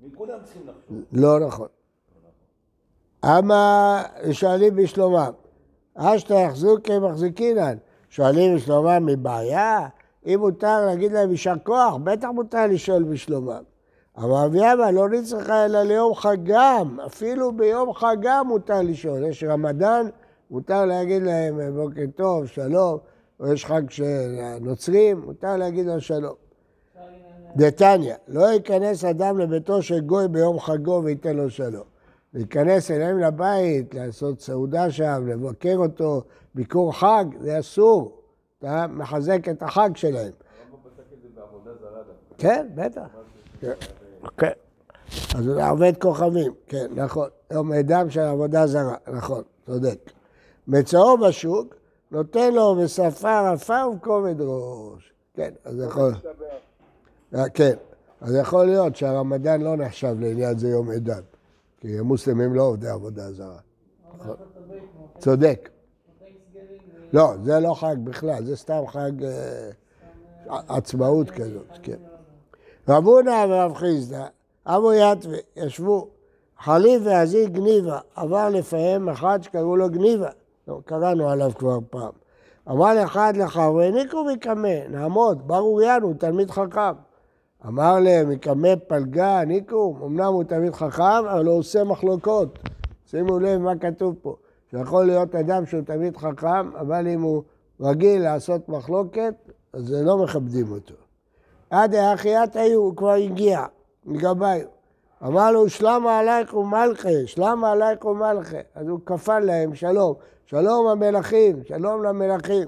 מכולם 0.02 0.38
צריכים 0.44 0.62
לחשוב. 0.68 1.04
לא 1.12 1.40
נכון. 1.40 1.68
אמה 3.26 4.04
שואלים 4.32 4.76
בשלומם, 4.76 5.32
אשתא 5.96 6.34
יחזוקי 6.34 7.00
מחזיקינן, 7.00 7.78
שואלים 8.10 8.56
בשלומם 8.56 9.06
מבעיה? 9.06 9.88
אם 10.26 10.40
מותר 10.40 10.86
להגיד 10.86 11.12
להם 11.12 11.32
יישר 11.32 11.54
כוח, 11.64 11.96
בטח 12.04 12.28
מותר 12.28 12.68
לשאול 12.68 13.04
בשלומם. 13.04 13.62
אבל 14.18 14.32
רבי 14.32 14.60
אבא 14.74 14.90
לא 14.92 15.10
נצטרכה 15.10 15.66
אלא 15.66 15.84
ליום 15.84 16.16
חגם, 16.16 17.00
אפילו 17.06 17.52
ביום 17.52 17.94
חגם 17.94 18.48
מותר 18.48 18.82
לשאול. 18.82 19.24
יש 19.24 19.44
רמדאן, 19.44 20.08
מותר 20.52 20.86
להגיד 20.86 21.24
להם 21.24 21.60
בוקר 21.76 22.02
טוב, 22.16 22.46
שלום, 22.46 22.98
או 23.40 23.54
יש 23.54 23.66
חג 23.66 23.90
של 23.90 24.36
הנוצרים, 24.40 25.22
מותר 25.26 25.58
להגיד 25.58 25.86
להם 25.86 26.00
שלום. 26.00 26.36
דתניא, 27.56 28.16
לא 28.28 28.46
ייכנס 28.46 29.06
אדם 29.06 29.40
לביתו 29.40 29.82
של 29.82 30.00
גוי 30.00 30.28
ביום 30.28 30.60
חגו 30.60 31.02
וייתן 31.04 31.36
לו 31.36 31.50
שלום. 31.50 31.84
להיכנס 32.34 32.92
אליהם 32.92 33.20
לבית, 33.20 33.94
לעשות 33.94 34.42
סעודה 34.42 34.92
שם, 34.92 35.28
לבקר 35.28 35.76
אותו, 35.78 36.22
ביקור 36.56 37.00
חג, 37.00 37.26
זה 37.40 37.60
אסור. 37.60 38.22
אתה 38.60 38.86
מחזק 38.90 39.50
את 39.50 39.64
החג 39.64 39.90
שלהם. 39.96 40.32
כן, 42.38 42.68
בטח. 42.76 43.08
כן. 44.38 44.52
אז 45.36 45.44
זה 45.44 45.68
עובד 45.70 45.94
כוכבים, 46.02 46.54
כן, 46.68 46.88
נכון. 46.96 47.30
יום 47.54 47.74
אדם 47.74 48.10
של 48.10 48.20
עבודה 48.20 48.68
זרה, 48.68 48.96
נכון, 49.08 49.44
צודק. 49.66 50.17
מצאו 50.68 51.18
בשוק, 51.18 51.76
נותן 52.12 52.54
לו 52.54 52.76
בשפה 52.76 53.52
רפה 53.52 53.88
וכובד 53.88 54.36
ראש. 54.40 55.14
כן, 55.34 55.52
אז 55.66 55.80
יכול... 55.88 56.14
אה, 57.36 57.50
כן, 57.50 57.74
אז 58.22 58.36
יכול 58.36 58.66
להיות 58.66 58.96
שהרמדאן 58.96 59.62
לא 59.62 59.76
נחשב 59.76 60.16
לעניין 60.20 60.58
זה 60.58 60.70
יום 60.70 60.92
עדן, 60.92 61.22
כי 61.80 62.00
המוסלמים 62.00 62.54
לא 62.54 62.62
עובדי 62.62 62.88
עבודה 62.88 63.32
זרה. 63.32 63.60
צודק. 65.20 65.70
לא, 67.14 67.34
זה 67.44 67.60
לא 67.60 67.74
חג 67.74 67.96
בכלל, 68.04 68.46
זה 68.46 68.56
סתם 68.56 68.82
חג 68.88 69.24
אה, 69.24 69.70
עצמאות 70.68 71.30
כזאת, 71.30 71.68
כן. 71.84 71.98
רב 72.90 73.06
הונא 73.06 73.46
ורב 73.50 73.74
חיסדא, 73.74 74.26
אבו 74.66 74.94
יתווה, 74.94 75.38
ישבו, 75.56 76.08
חליף 76.60 77.02
ועזיק 77.06 77.50
גניבה, 77.50 78.00
עבר 78.16 78.50
לפעמים 78.50 79.10
אחד 79.10 79.40
שקראו 79.42 79.76
לו 79.76 79.90
גניבה, 79.90 80.30
לא, 80.68 80.80
קראנו 80.86 81.30
עליו 81.30 81.52
כבר 81.56 81.80
פעם. 81.90 82.12
אמר 82.70 82.94
לאחד 82.94 83.34
לחברו, 83.38 83.80
העניקו 83.80 84.24
מקמא, 84.24 84.88
נעמוד, 84.90 85.48
בר 85.48 85.60
אוריין 85.60 86.02
הוא 86.02 86.14
תלמיד 86.14 86.52
חכם. 86.52 86.94
אמר 87.68 88.00
להם, 88.00 88.30
מקמא 88.30 88.76
פלגה, 88.88 89.28
העניקו, 89.28 89.98
אמנם 90.06 90.34
הוא 90.34 90.44
תלמיד 90.44 90.74
חכם, 90.74 91.26
אבל 91.32 91.46
הוא 91.46 91.58
עושה 91.60 91.84
מחלוקות. 91.84 92.60
שימו 93.06 93.40
לב 93.40 93.58
מה 93.58 93.76
כתוב 93.76 94.16
פה. 94.22 94.36
שיכול 94.72 95.06
להיות 95.06 95.36
אדם 95.36 95.66
שהוא 95.66 95.82
תלמיד 95.82 96.18
חכם, 96.18 96.76
אבל 96.76 97.08
אם 97.08 97.22
הוא 97.22 97.44
רגיל 97.82 98.22
לעשות 98.22 98.70
מחלוקת, 98.70 99.34
אז 99.74 99.94
לא 99.94 100.18
מכבדים 100.18 100.72
אותו. 100.72 100.94
עד 101.70 101.96
האחיית 101.96 102.56
היו, 102.56 102.80
הוא 102.80 102.96
כבר 102.96 103.14
הגיע, 103.14 103.66
מגביו. 104.06 104.66
אמר 105.24 105.52
לו, 105.52 105.70
שלמה 105.70 106.20
עלייך 106.20 106.54
ומלכה, 106.54 107.10
שלמה 107.26 107.72
עלייך 107.72 108.06
ומלכה. 108.06 108.58
אז 108.76 108.88
הוא 108.88 109.00
כפל 109.06 109.40
להם, 109.40 109.76
שלום. 109.76 110.14
שלום 110.50 110.88
המלכים, 110.88 111.64
שלום 111.64 112.04
למלכים. 112.04 112.68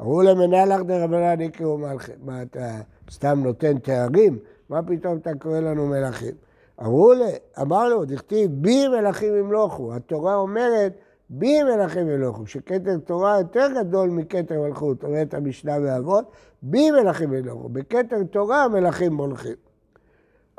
אמרו 0.00 0.22
למנהלך 0.22 0.80
דרבנן 0.82 1.40
יקראו 1.40 1.78
מלכה. 1.78 2.12
מה, 2.24 2.42
אתה 2.42 2.80
סתם 3.10 3.40
נותן 3.42 3.78
תארים? 3.78 4.38
מה 4.68 4.82
פתאום 4.82 5.16
אתה 5.16 5.30
קורא 5.38 5.60
לנו 5.60 5.86
מלכים? 5.86 6.34
אמרו 6.80 7.12
לי, 7.12 7.32
אמר 7.60 7.88
לו, 7.88 8.06
תכתיב 8.06 8.50
בי 8.52 8.88
מלכים 8.88 9.36
ימלוכו. 9.36 9.94
התורה 9.94 10.34
אומרת, 10.34 10.92
בי 11.30 11.62
מלכים 11.62 12.10
ימלוכו, 12.10 12.46
שכתר 12.46 12.96
תורה 13.04 13.38
יותר 13.38 13.68
גדול 13.80 14.10
מכתר 14.10 14.60
מלכות, 14.60 15.04
אומרת 15.04 15.34
המשנה 15.34 15.80
באבות, 15.80 16.24
בי 16.62 16.90
מלכים 16.90 17.34
ימלוכו, 17.34 17.68
בכתר 17.68 18.22
תורה 18.30 18.68
מלכים 18.68 19.12
מולכים. 19.12 19.56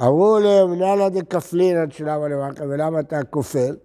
אמרו 0.01 0.37
למנהלה 0.43 1.09
דקפלין 1.09 1.77
עד 1.77 1.91
שלמה 1.91 2.27
למלכה, 2.27 2.63
ולמה 2.63 2.99
אתה 2.99 3.23
כופל? 3.29 3.75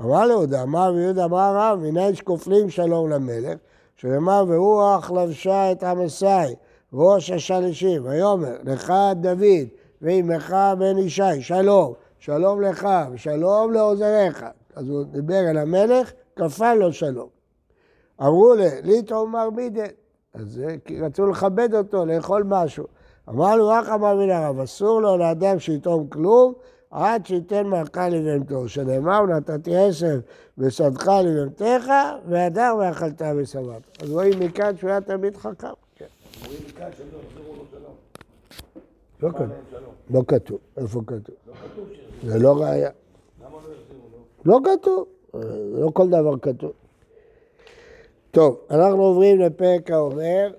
אמר 0.00 0.26
ליהודה, 0.26 0.62
אמר 0.62 0.92
ויהודה 0.94 1.24
אמר 1.24 1.56
רב, 1.56 1.78
מנין 1.78 2.14
שכופלים 2.14 2.70
שלום 2.70 3.10
למלך, 3.10 3.58
שנאמר 3.96 4.44
ורוח 4.48 5.10
לבשה 5.10 5.72
את 5.72 5.82
עמסי, 5.82 6.54
ראש 6.92 7.30
השלישים, 7.30 8.04
ויאמר 8.04 8.56
לך 8.64 8.92
דוד 9.20 9.68
ועמך 10.02 10.56
בן 10.78 10.98
ישי, 10.98 11.42
שלום, 11.42 11.92
שלום 12.18 12.62
לך 12.62 12.88
ושלום 13.12 13.72
לעוזריך. 13.72 14.44
אז 14.76 14.88
הוא 14.88 15.04
דיבר 15.04 15.50
אל 15.50 15.58
המלך, 15.58 16.12
כפה 16.36 16.74
לו 16.74 16.92
שלום. 16.92 17.28
אמרו 18.20 18.54
לי, 18.54 18.82
לי 18.82 19.02
תאמר 19.02 19.50
מידן. 19.50 19.86
אז 20.34 20.62
רצו 21.00 21.26
לכבד 21.26 21.74
אותו, 21.74 22.06
לאכול 22.06 22.42
משהו. 22.46 22.84
אמר 23.28 23.56
לו, 23.56 23.68
רק 23.68 23.88
אמר 23.88 24.14
מן 24.14 24.30
הרב, 24.30 24.60
אסור 24.60 25.00
לו 25.00 25.16
לאדם 25.16 25.58
שיתום 25.58 26.06
כלום 26.08 26.52
עד 26.90 27.26
שייתן 27.26 27.66
מלכה 27.66 28.08
לבהמתו, 28.08 28.68
שנאמר, 28.68 29.26
נתתי 29.26 29.76
עשב 29.76 30.20
ושדך 30.58 31.08
לבהמתך, 31.24 31.92
והדר 32.28 32.74
ואכלת 32.78 33.22
ושבעת. 33.36 34.02
אז 34.02 34.10
רואים 34.10 34.38
מכאן 34.40 34.76
שהוא 34.76 34.90
היה 34.90 35.00
תלמיד 35.00 35.36
חכם. 35.36 35.68
כן. 35.94 36.04
אומרים 36.44 36.60
מכאן 36.68 36.90
שהם 36.96 37.06
לא 37.12 37.18
החזירו 37.28 37.54
לו 37.56 37.64
שלום. 37.70 37.94
לא 39.22 39.28
כתוב. 39.28 39.46
שלום. 39.70 39.92
לא 40.10 40.22
כתוב. 40.28 40.58
איפה 40.76 41.00
כתוב? 41.06 41.34
לא 41.46 41.52
כתוב 41.54 41.88
ש... 41.92 42.26
זה 42.26 42.38
לא 42.38 42.62
ראייה. 42.62 42.90
למה 43.40 43.56
לא 44.44 44.54
לו? 44.54 44.60
לא 44.64 44.76
כתוב. 44.80 45.06
לא 45.74 45.90
כל 45.92 46.08
דבר 46.08 46.38
כתוב. 46.38 46.72
טוב, 48.30 48.60
אנחנו 48.70 49.02
עוברים 49.02 49.40
לפרק 49.40 49.90
האומר. 49.90 50.52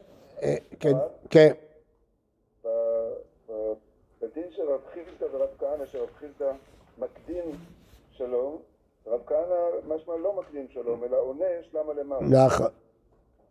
אה, 0.44 0.56
כן, 0.80 0.94
כן. 1.30 1.52
בדין 4.40 4.52
של 4.52 4.62
רב 4.62 4.80
חילתא 4.94 5.26
ורב 5.36 5.50
כהנא, 5.58 5.86
שרב 5.86 6.10
חילתא 6.20 6.52
מקדים 6.98 7.52
שלום, 8.12 8.58
רב 9.08 9.22
כהנא 9.26 9.56
משמע 9.88 10.18
לא 10.18 10.40
מקדים 10.40 10.68
שלום, 10.70 11.04
אלא 11.04 11.18
עונש 11.18 11.74
למה 11.74 11.94
למר. 11.94 12.20
נכון. 12.22 12.68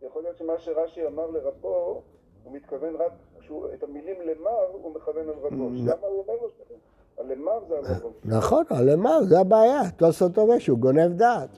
יכול 0.01 0.23
להיות 0.23 0.37
שמה 0.37 0.53
שרש"י 0.59 1.07
אמר 1.07 1.29
לרבו, 1.31 2.01
הוא 2.43 2.53
מתכוון 2.53 2.95
רק, 2.95 3.11
שהוא, 3.41 3.67
את 3.73 3.83
המילים 3.83 4.21
למר 4.21 4.65
הוא 4.71 4.95
מכוון 4.95 5.29
על 5.29 5.35
רבו. 5.41 5.69
לא. 5.69 5.93
למה 5.93 6.07
הוא 6.07 6.23
אומר 6.23 6.33
לו 6.41 6.49
שלום? 6.49 6.79
הלמר 7.17 7.59
זה 7.67 7.77
על 7.77 7.85
רבו. 7.85 8.11
נכון, 8.25 8.63
למה? 8.85 9.23
זה 9.23 9.39
הבעיה. 9.39 9.81
תוספות 9.97 10.37
אומר 10.37 10.59
שהוא 10.59 10.79
גונב 10.79 11.17
דעת. 11.17 11.49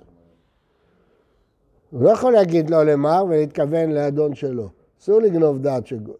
הוא 1.91 2.03
לא 2.03 2.09
יכול 2.09 2.33
להגיד 2.33 2.69
לו 2.69 2.83
למר 2.83 3.23
ולהתכוון 3.29 3.91
לאדון 3.91 4.35
שלו. 4.35 4.69
אסור 4.99 5.21
לגנוב 5.21 5.57
דעת 5.57 5.87
של 5.87 5.99
גוי. 5.99 6.15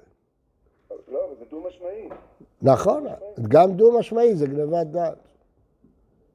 לא, 1.08 1.26
אבל 1.26 1.36
זה 1.40 1.46
דו-משמעי. 1.50 2.10
נכון, 2.62 3.06
גם 3.48 3.72
דו-משמעי 3.72 4.36
זה 4.36 4.48
גנבת 4.48 4.88
דעת. 4.88 5.18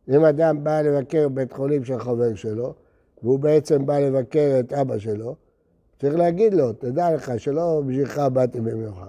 אם 0.08 0.24
אדם 0.24 0.64
בא 0.64 0.80
לבקר 0.80 1.28
בבית 1.28 1.52
חולים 1.52 1.84
של 1.84 1.98
חבר 1.98 2.34
שלו, 2.34 2.74
והוא 3.22 3.38
בעצם 3.38 3.86
בא 3.86 3.98
לבקר 3.98 4.56
את 4.60 4.72
אבא 4.72 4.98
שלו, 4.98 5.36
צריך 5.98 6.14
להגיד 6.14 6.54
לו, 6.54 6.72
תדע 6.72 7.14
לך 7.14 7.32
שלא 7.38 7.82
בשבילך 7.86 8.18
באתי 8.18 8.60
במיוחד. 8.60 9.08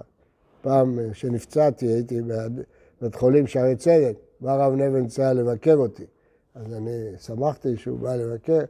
פעם 0.62 0.98
אה, 0.98 1.08
שנפצעתי 1.12 1.86
הייתי 1.86 2.20
בבית 2.22 3.14
חולים 3.14 3.46
שערי 3.46 3.76
צדק, 3.76 4.14
בא 4.40 4.52
הרב 4.52 4.72
נבנצל 4.72 5.32
לבקר 5.32 5.76
אותי. 5.76 6.04
אז 6.54 6.74
אני 6.74 7.12
שמחתי 7.18 7.76
שהוא 7.76 7.98
בא 7.98 8.16
לבקר, 8.16 8.60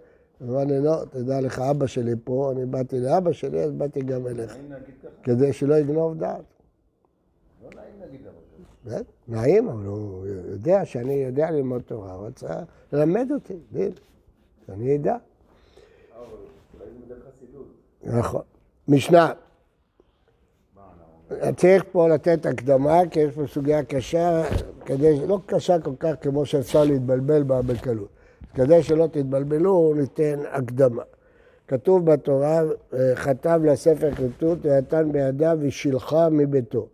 אמר 0.42 0.64
לי, 0.64 0.80
לא, 0.80 1.04
תדע 1.10 1.40
לך, 1.40 1.58
אבא 1.58 1.86
שלי 1.86 2.14
פה, 2.24 2.52
אני 2.52 2.66
באתי 2.66 3.00
לאבא 3.00 3.32
שלי, 3.32 3.62
אז 3.64 3.72
באתי 3.72 4.00
גם 4.00 4.26
אליך? 4.26 4.56
כדי 5.22 5.52
שלא 5.52 5.74
יגנוב 5.74 6.18
דעת. 6.18 6.44
לא 7.74 7.82
נעים 7.82 8.00
להגיד 8.00 8.20
אבל. 8.26 8.34
כן, 8.90 9.02
נעים, 9.28 9.68
אבל 9.68 9.84
הוא 9.86 10.26
יודע 10.26 10.84
שאני 10.84 11.14
יודע 11.14 11.50
ללמוד 11.50 11.82
תורה, 11.82 12.12
הוא 12.12 12.26
רצה 12.26 12.54
ללמד 12.92 13.28
אותי, 13.32 13.56
דין, 13.72 13.92
שאני 14.66 14.96
אדע. 14.96 15.16
אה. 18.06 18.18
נכון. 18.18 18.42
משנה. 18.88 19.32
צריך 21.56 21.84
פה 21.92 22.08
לתת 22.08 22.46
הקדמה, 22.46 22.98
כי 23.10 23.20
יש 23.20 23.34
פה 23.34 23.46
סוגיה 23.46 23.84
קשה, 23.84 24.42
כדי, 24.84 25.26
לא 25.26 25.38
קשה 25.46 25.80
כל 25.80 25.94
כך 25.98 26.14
כמו 26.20 26.46
שאפשר 26.46 26.84
להתבלבל 26.84 27.42
בה 27.42 27.62
בקלות. 27.62 28.08
כדי 28.54 28.82
שלא 28.82 29.06
תתבלבלו, 29.06 29.94
ניתן 29.96 30.38
הקדמה. 30.50 31.02
כתוב 31.68 32.10
בתורה, 32.12 32.62
אה, 32.94 33.12
חטב 33.14 33.60
לספר 33.64 34.14
כריתות 34.14 34.58
ונתן 34.62 35.12
בידיו 35.12 35.58
ושילחה 35.60 36.28
מביתו. 36.28 36.86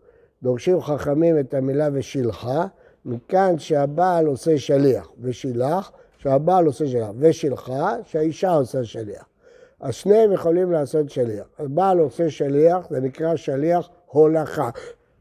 דורשים 0.44 0.80
חכמים 0.80 1.38
את 1.38 1.54
המילה 1.54 1.88
ושילחה, 1.92 2.66
מכאן 3.04 3.58
שהבעל 3.58 4.26
עושה 4.26 4.58
שליח, 4.58 5.12
ושילח, 5.20 5.92
שהבעל 6.18 6.66
עושה 6.66 6.86
שליח, 6.86 7.10
ושילחה, 7.18 7.92
שהאישה 8.02 8.50
עושה 8.50 8.84
שליח. 8.84 9.24
אז 9.80 9.94
שניהם 9.94 10.32
יכולים 10.32 10.72
לעשות 10.72 11.10
שליח. 11.10 11.46
הבעל 11.58 11.98
עושה 11.98 12.30
שליח, 12.30 12.86
זה 12.90 13.00
נקרא 13.00 13.36
שליח 13.36 13.88
הולכה. 14.06 14.70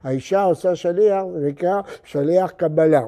האישה 0.03 0.43
עושה 0.43 0.75
שליח, 0.75 1.23
זה 1.33 1.47
נקרא 1.47 1.81
שליח 2.03 2.51
קבלה. 2.51 3.03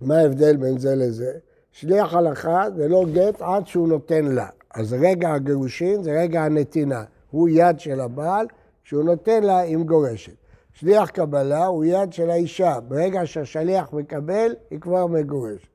מה 0.00 0.18
ההבדל 0.18 0.56
בין 0.56 0.78
זה 0.78 0.94
לזה? 0.94 1.32
שליח 1.72 2.14
הלכה 2.14 2.64
זה 2.76 2.88
לא 2.88 3.04
גט 3.12 3.42
עד 3.42 3.66
שהוא 3.66 3.88
נותן 3.88 4.24
לה. 4.24 4.48
אז 4.74 4.92
רגע 5.00 5.32
הגירושין 5.32 6.02
זה 6.02 6.10
רגע 6.20 6.42
הנתינה. 6.42 7.04
הוא 7.30 7.48
יד 7.48 7.80
של 7.80 8.00
הבעל, 8.00 8.46
כשהוא 8.84 9.04
נותן 9.04 9.42
לה 9.42 9.58
היא 9.58 9.76
מגורשת. 9.76 10.45
שליח 10.78 11.10
קבלה 11.10 11.66
הוא 11.66 11.84
יד 11.84 12.12
של 12.12 12.30
האישה. 12.30 12.80
ברגע 12.88 13.20
שהשליח 13.24 13.92
מקבל, 13.92 14.54
היא 14.70 14.80
כבר 14.80 15.06
מגורשת. 15.06 15.68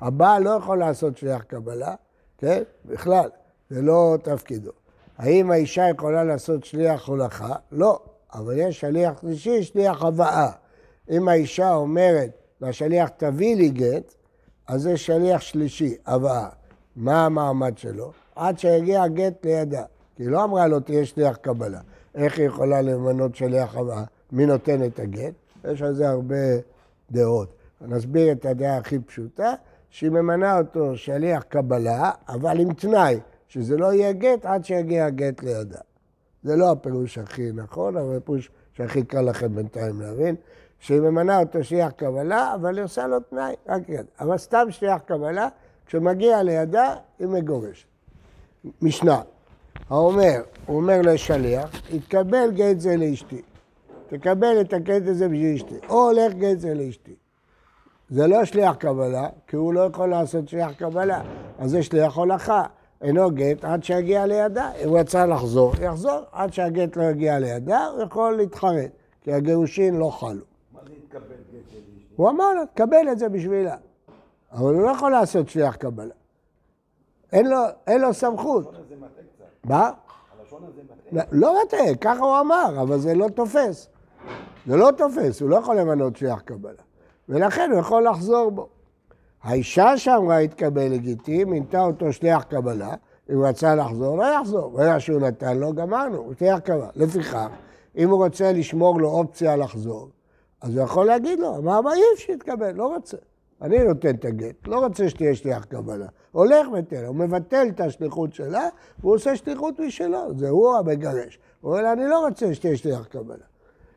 הבעל 0.00 0.42
לא 0.42 0.50
יכול 0.50 0.78
לעשות 0.78 1.16
שליח 1.16 1.42
קבלה, 1.42 1.94
כן? 2.38 2.62
בכלל, 2.84 3.30
זה 3.70 3.82
לא 3.82 4.16
תפקידו. 4.22 4.70
האם 5.18 5.50
האישה 5.50 5.88
יכולה 5.88 6.24
לעשות 6.24 6.64
שליח 6.64 7.08
הולכה? 7.08 7.54
לא, 7.72 8.00
אבל 8.34 8.58
יש 8.58 8.80
שליח 8.80 9.20
שלישי, 9.20 9.62
שליח 9.62 10.02
הבאה. 10.02 10.50
אם 11.10 11.28
האישה 11.28 11.74
אומרת 11.74 12.30
לשליח 12.60 13.08
תביא 13.16 13.56
לי 13.56 13.68
גט, 13.68 14.14
אז 14.66 14.82
זה 14.82 14.96
שליח 14.96 15.40
שלישי, 15.40 15.96
הבאה. 16.06 16.48
מה 16.96 17.24
המעמד 17.24 17.78
שלו? 17.78 18.12
עד 18.36 18.58
שיגיע 18.58 19.02
הגט 19.02 19.46
לידה. 19.46 19.84
כי 20.16 20.22
היא 20.22 20.30
לא 20.30 20.44
אמרה 20.44 20.66
לו 20.66 20.80
תהיה 20.80 21.06
שליח 21.06 21.36
קבלה. 21.36 21.80
איך 22.14 22.38
היא 22.38 22.46
יכולה 22.46 22.82
למנות 22.82 23.36
שליח 23.36 23.76
הבאה? 23.76 24.04
מי 24.32 24.46
נותן 24.46 24.84
את 24.84 24.98
הגט? 24.98 25.32
יש 25.64 25.82
על 25.82 25.94
זה 25.94 26.08
הרבה 26.08 26.36
דעות. 27.10 27.48
נסביר 27.80 28.32
את 28.32 28.46
הדעה 28.46 28.76
הכי 28.76 28.98
פשוטה, 28.98 29.54
שהיא 29.90 30.10
ממנה 30.10 30.58
אותו 30.58 30.96
שליח 30.96 31.42
קבלה, 31.42 32.10
אבל 32.28 32.60
עם 32.60 32.72
תנאי, 32.72 33.20
שזה 33.48 33.76
לא 33.76 33.92
יהיה 33.92 34.12
גט 34.12 34.46
עד 34.46 34.64
שיגיע 34.64 35.06
הגט 35.06 35.42
לידה. 35.42 35.78
זה 36.42 36.56
לא 36.56 36.72
הפירוש 36.72 37.18
הכי 37.18 37.52
נכון, 37.54 37.96
אבל 37.96 38.16
הפירוש 38.16 38.50
שהכי 38.72 39.04
קל 39.04 39.20
לכם 39.20 39.54
בינתיים 39.54 40.00
להבין, 40.00 40.34
שהיא 40.78 41.00
ממנה 41.00 41.38
אותו 41.38 41.64
שליח 41.64 41.90
קבלה, 41.90 42.54
אבל 42.54 42.76
היא 42.76 42.84
עושה 42.84 43.06
לו 43.06 43.20
תנאי, 43.20 43.54
רק 43.68 43.88
יד. 43.88 44.06
אבל 44.20 44.38
סתם 44.38 44.66
שליח 44.70 45.00
קבלה, 45.00 45.48
כשמגיע 45.86 46.42
לידה, 46.42 46.94
היא 47.18 47.28
מגורשת. 47.28 47.86
משנה, 48.82 49.22
האומר, 49.90 50.42
הוא 50.66 50.76
אומר 50.76 51.00
לשליח, 51.02 51.70
התקבל 51.94 52.50
גט 52.54 52.80
זה 52.80 52.96
לאשתי. 52.96 53.42
תקבל 54.18 54.60
את 54.60 54.72
הגט 54.72 55.06
הזה 55.06 55.28
בשביל 55.28 55.54
אשתי. 55.54 55.74
או 55.88 56.10
הולך 56.10 56.32
זה 56.56 56.74
לאשתי. 56.74 57.14
זה 58.10 58.26
לא 58.26 58.44
שליח 58.44 58.74
קבלה, 58.74 59.28
כי 59.46 59.56
הוא 59.56 59.74
לא 59.74 59.80
יכול 59.80 60.08
לעשות 60.08 60.48
שליח 60.48 60.72
קבלה. 60.72 61.22
אז 61.58 61.70
זה 61.70 61.82
שליח 61.82 62.16
הולכה. 62.16 62.64
אינו 63.00 63.30
גט 63.30 63.64
עד 63.64 63.84
שיגיע 63.84 64.26
לידה. 64.26 64.72
אם 64.82 64.88
הוא 64.88 64.98
רצה 64.98 65.26
לחזור, 65.26 65.72
יחזור. 65.80 66.20
עד 66.32 66.52
שהגט 66.52 66.96
לא 66.96 67.02
יגיע 67.02 67.38
לידה, 67.38 67.86
הוא 67.86 68.02
יכול 68.02 68.36
להתחרט. 68.36 68.90
כי 69.20 69.32
הגירושין 69.32 69.94
לא 69.94 70.10
חלו. 70.10 70.30
מה 70.72 70.80
זה 70.86 70.92
התקבל 71.04 71.20
גט 71.22 71.70
של 71.70 71.78
אשתי? 71.78 72.14
הוא 72.16 72.30
אמר 72.30 72.54
לו, 72.54 72.62
תקבל 72.74 73.08
את 73.12 73.18
זה 73.18 73.28
בשבילה. 73.28 73.76
אבל 74.52 74.74
הוא 74.74 74.82
לא 74.82 74.90
יכול 74.90 75.12
לעשות 75.12 75.48
שליח 75.48 75.76
קבלה. 75.76 76.14
אין 77.32 77.46
לו, 77.46 77.58
אין 77.86 78.00
לו 78.00 78.14
סמכות. 78.14 78.66
הלשון 78.66 78.84
הזה 78.84 78.96
מטעה 78.96 79.24
קצת. 79.36 79.44
מה? 79.64 79.90
הלשון 80.40 80.64
הזה 80.64 80.80
מטעה. 81.12 81.24
לא 81.32 81.62
מטעה, 81.64 81.94
ככה 82.00 82.24
הוא 82.24 82.40
אמר, 82.40 82.82
אבל 82.82 82.98
זה 82.98 83.14
לא 83.14 83.28
תופס. 83.28 83.91
זה 84.66 84.76
לא 84.76 84.90
תופס, 84.96 85.40
הוא 85.40 85.50
לא 85.50 85.56
יכול 85.56 85.76
למנות 85.76 86.16
שליח 86.16 86.40
קבלה. 86.40 86.82
ולכן 87.28 87.70
הוא 87.72 87.80
יכול 87.80 88.06
לחזור 88.08 88.50
בו. 88.50 88.68
האישה 89.42 89.96
שאמרה 89.96 90.38
התקבל 90.38 90.88
לגיטי, 90.88 91.44
מינתה 91.44 91.80
אותו 91.80 92.12
שליח 92.12 92.42
קבלה, 92.42 92.94
אם 93.30 93.34
הוא 93.34 93.46
רצה 93.46 93.74
לחזור, 93.74 94.18
לא 94.18 94.24
יחזור. 94.24 94.70
ברגע 94.70 95.00
שהוא 95.00 95.20
נתן 95.20 95.58
לו, 95.58 95.72
גמרנו, 95.72 96.16
הוא 96.16 96.34
שליח 96.38 96.58
קבלה. 96.58 96.88
לפיכך, 96.96 97.48
אם 97.96 98.10
הוא 98.10 98.24
רוצה 98.24 98.52
לשמור 98.52 99.00
לו 99.00 99.08
אופציה 99.08 99.56
לחזור, 99.56 100.08
אז 100.60 100.76
הוא 100.76 100.84
יכול 100.84 101.06
להגיד 101.06 101.40
לו, 101.40 101.62
מה 101.62 101.80
מעיף 101.80 102.16
שיתקבל, 102.16 102.72
לא 102.74 102.94
רוצה. 102.94 103.16
אני 103.62 103.84
נותן 103.84 104.14
את 104.14 104.24
הגט, 104.24 104.66
לא 104.66 104.84
רוצה 104.84 105.08
שתהיה 105.08 105.34
שליח 105.34 105.64
קבלה. 105.64 106.06
הולך 106.32 106.66
ותן, 106.72 107.04
הוא 107.04 107.16
מבטל 107.16 107.66
את 107.68 107.80
השליחות 107.80 108.34
שלה, 108.34 108.68
והוא 109.00 109.14
עושה 109.14 109.36
שליחות 109.36 109.80
משלו, 109.80 110.34
זה 110.36 110.48
הוא 110.48 110.76
המגרש. 110.76 111.38
הוא 111.60 111.72
אומר 111.72 111.92
אני 111.92 112.06
לא 112.06 112.26
רוצה 112.26 112.54
שתהיה 112.54 112.76
שליח 112.76 113.06
קבלה. 113.06 113.51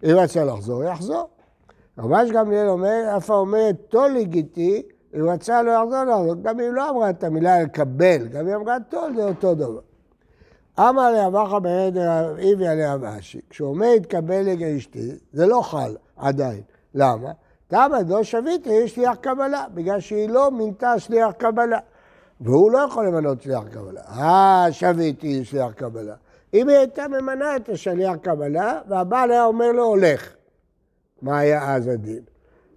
אם 0.05 0.15
רצה 0.15 0.43
לחזור, 0.43 0.83
יחזור. 0.83 1.29
רבש 1.97 2.31
גמליאל 2.31 2.67
אומר, 2.67 3.17
אף 3.17 3.29
אומרת 3.29 3.75
תול 3.89 4.11
לגיטי, 4.11 4.83
אם 5.15 5.29
רצה 5.29 5.61
לא 5.61 5.71
יחזור, 5.71 6.03
לא 6.03 6.11
יחזור. 6.11 6.35
גם 6.41 6.59
אם 6.59 6.73
לא 6.73 6.89
אמרה 6.89 7.09
את 7.09 7.23
המילה 7.23 7.63
לקבל, 7.63 8.27
גם 8.27 8.47
אם 8.47 8.53
אמרה 8.53 8.77
תול, 8.89 9.15
זה 9.15 9.23
אותו 9.23 9.55
דבר. 9.55 9.79
אמר 10.79 11.11
לאבך 11.11 11.57
בעדר 11.61 12.37
איבי 12.37 12.67
עליה 12.67 12.97
ואשי. 13.01 13.41
כשהוא 13.49 13.69
אומר 13.69 13.87
התקבל 13.97 14.45
לאשתי, 14.59 15.11
זה 15.33 15.47
לא 15.47 15.61
חל 15.61 15.95
עדיין. 16.17 16.61
למה? 16.95 17.31
תמה 17.67 17.97
לא 18.07 18.23
שביתי, 18.23 18.69
יש 18.69 18.95
שליח 18.95 19.15
קבלה, 19.15 19.65
בגלל 19.73 19.99
שהיא 19.99 20.29
לא 20.29 20.51
מינתה 20.51 20.99
שליח 20.99 21.31
קבלה. 21.31 21.79
והוא 22.41 22.71
לא 22.71 22.77
יכול 22.77 23.07
למנות 23.07 23.41
שליח 23.41 23.63
קבלה. 23.71 24.01
אה, 24.01 24.67
שביתי 24.71 25.45
שליח 25.45 25.71
קבלה. 25.71 26.15
אם 26.55 26.69
היא 26.69 26.77
הייתה 26.77 27.07
ממנה 27.07 27.55
את 27.55 27.69
השליח 27.69 28.15
קבלה, 28.15 28.81
והבעל 28.87 29.31
היה 29.31 29.45
אומר 29.45 29.71
לו 29.71 29.83
הולך. 29.83 30.35
מה 31.21 31.39
היה 31.39 31.75
אז 31.75 31.87
הדין? 31.87 32.21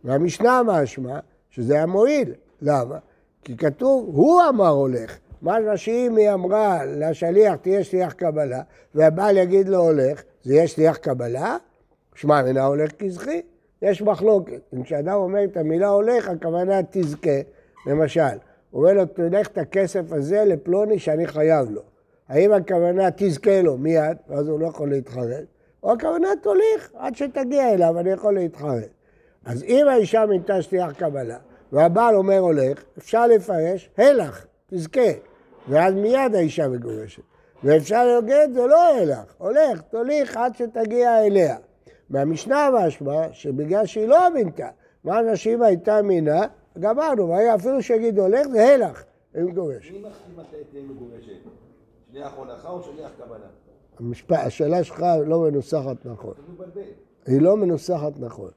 והמשנה 0.05 0.63
משמע 0.63 1.19
שזה 1.51 1.75
היה 1.75 1.87
מועיל. 1.87 2.35
למה? 2.63 2.99
כי 3.45 3.57
כתוב, 3.57 4.11
הוא 4.17 4.43
אמר 4.49 4.69
הולך. 4.69 5.19
משמע 5.43 5.77
שאם 5.77 6.17
היא 6.17 6.33
אמרה 6.33 6.85
לשליח 6.85 7.55
תהיה 7.55 7.85
שליח 7.85 8.13
קבלה, 8.13 8.61
והבעל 8.95 9.37
יגיד 9.37 9.69
לו 9.69 9.79
הולך, 9.79 10.23
זה 10.43 10.55
יהיה 10.55 10.69
שליח 10.69 10.97
קבלה? 10.97 11.57
שמע 12.15 12.43
מינה 12.43 12.65
הולך 12.65 12.91
כזכי. 12.99 13.43
יש 13.83 14.03
מחלוקת. 14.03 14.61
אם 14.75 14.83
כשאדם 14.83 15.15
אומר 15.15 15.45
את 15.45 15.57
המילה 15.57 15.89
הולך, 15.89 16.29
הכוונה 16.29 16.81
תזכה. 16.91 17.41
למשל, 17.87 18.23
הוא 18.71 18.83
אומר 18.83 18.93
לו, 18.93 19.07
תלך 19.07 19.47
את 19.47 19.59
הכסף 19.59 20.13
הזה 20.13 20.45
לפלוני 20.45 20.99
שאני 20.99 21.27
חייב 21.27 21.71
לו. 21.71 21.83
האם 22.29 22.53
הכוונה 22.53 23.09
תזכה 23.17 23.63
לו 23.63 23.79
מיד, 23.79 24.17
ואז 24.29 24.49
הוא 24.49 24.61
לא 24.61 24.67
יכול 24.67 24.91
להתחרט, 24.91 25.45
או 25.83 25.93
הכוונה 25.93 26.29
תוליך 26.43 26.91
עד 26.95 27.17
שתגיע 27.17 27.75
אליו, 27.75 27.99
אני 27.99 28.11
יכול 28.11 28.35
להתחרט. 28.35 28.89
אז 29.45 29.63
אם 29.63 29.87
האישה 29.89 30.27
מינתה 30.27 30.63
שליח 30.63 30.93
קבלה, 30.93 31.39
והבעל 31.73 32.15
אומר 32.15 32.39
הולך, 32.39 32.85
אפשר 32.99 33.27
לפרש, 33.27 33.91
הלך, 33.99 34.47
תזכה. 34.67 35.11
ואז 35.69 35.95
מיד 35.95 36.35
האישה 36.35 36.69
מגורשת. 36.69 37.23
ואפשר 37.65 38.07
להגיד, 38.07 38.55
זה 38.55 38.67
לא 38.67 38.99
הלך, 38.99 39.35
הולך, 39.39 39.81
תוליך 39.91 40.37
עד 40.37 40.57
שתגיע 40.57 41.27
אליה. 41.27 41.57
מהמשנה 42.11 42.71
משמע 42.71 43.27
שבגלל 43.33 43.87
שהיא 43.87 44.09
לא 44.09 44.35
מינתה, 44.35 44.69
מה 45.05 45.37
שאם 45.37 45.63
הייתה 45.63 46.03
מינה, 46.03 46.47
גמרנו, 46.79 47.55
אפילו 47.55 47.83
שיגיד 47.83 48.19
הולך, 48.19 48.47
זה 48.49 48.75
הלך, 48.75 49.05
היא 49.35 49.45
מגורשת. 49.45 49.95
מתי 50.37 50.57
תהיה 50.71 50.83
מגורשת? 50.83 51.68
שליח 52.13 52.33
הולכה 52.37 52.69
או 52.69 52.83
שליח 52.83 53.11
קבלה? 53.19 53.47
המשפט, 53.99 54.39
השאלה 54.47 54.85
שלך 54.85 55.05
לא 55.27 55.41
מנוסחת 55.41 55.97
נכון. 56.07 56.35
היא 57.27 57.41
לא 57.41 57.57
מנוסחת 57.57 58.13
נכון. 58.19 58.51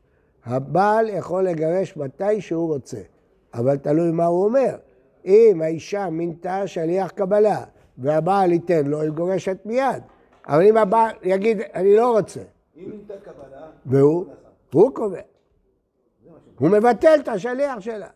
הבעל 0.45 1.09
יכול 1.09 1.43
לגרש 1.43 1.97
מתי 1.97 2.41
שהוא 2.41 2.73
רוצה, 2.73 3.01
אבל 3.53 3.77
תלוי 3.77 4.11
מה 4.11 4.25
הוא 4.25 4.45
אומר. 4.45 4.75
אם 5.25 5.61
האישה 5.63 6.09
מינתה 6.09 6.67
שליח 6.67 7.11
קבלה 7.11 7.63
והבעל 7.97 8.51
ייתן 8.51 8.87
לו, 8.87 9.01
היא 9.01 9.09
גורשת 9.09 9.57
מיד. 9.65 10.03
אבל 10.47 10.67
אם 10.67 10.77
הבעל 10.77 11.11
יגיד, 11.23 11.61
אני 11.73 11.95
לא 11.95 12.11
רוצה, 12.17 12.41
אם 12.77 12.89
מינתה 12.89 13.13
קבלה, 13.23 13.67
והוא. 13.85 14.25
הוא 14.73 14.91
קובע. 14.95 15.21
הוא 16.59 16.69
מבטל 16.69 17.19
את 17.23 17.27
השליח 17.27 17.79
שלה. 17.79 18.07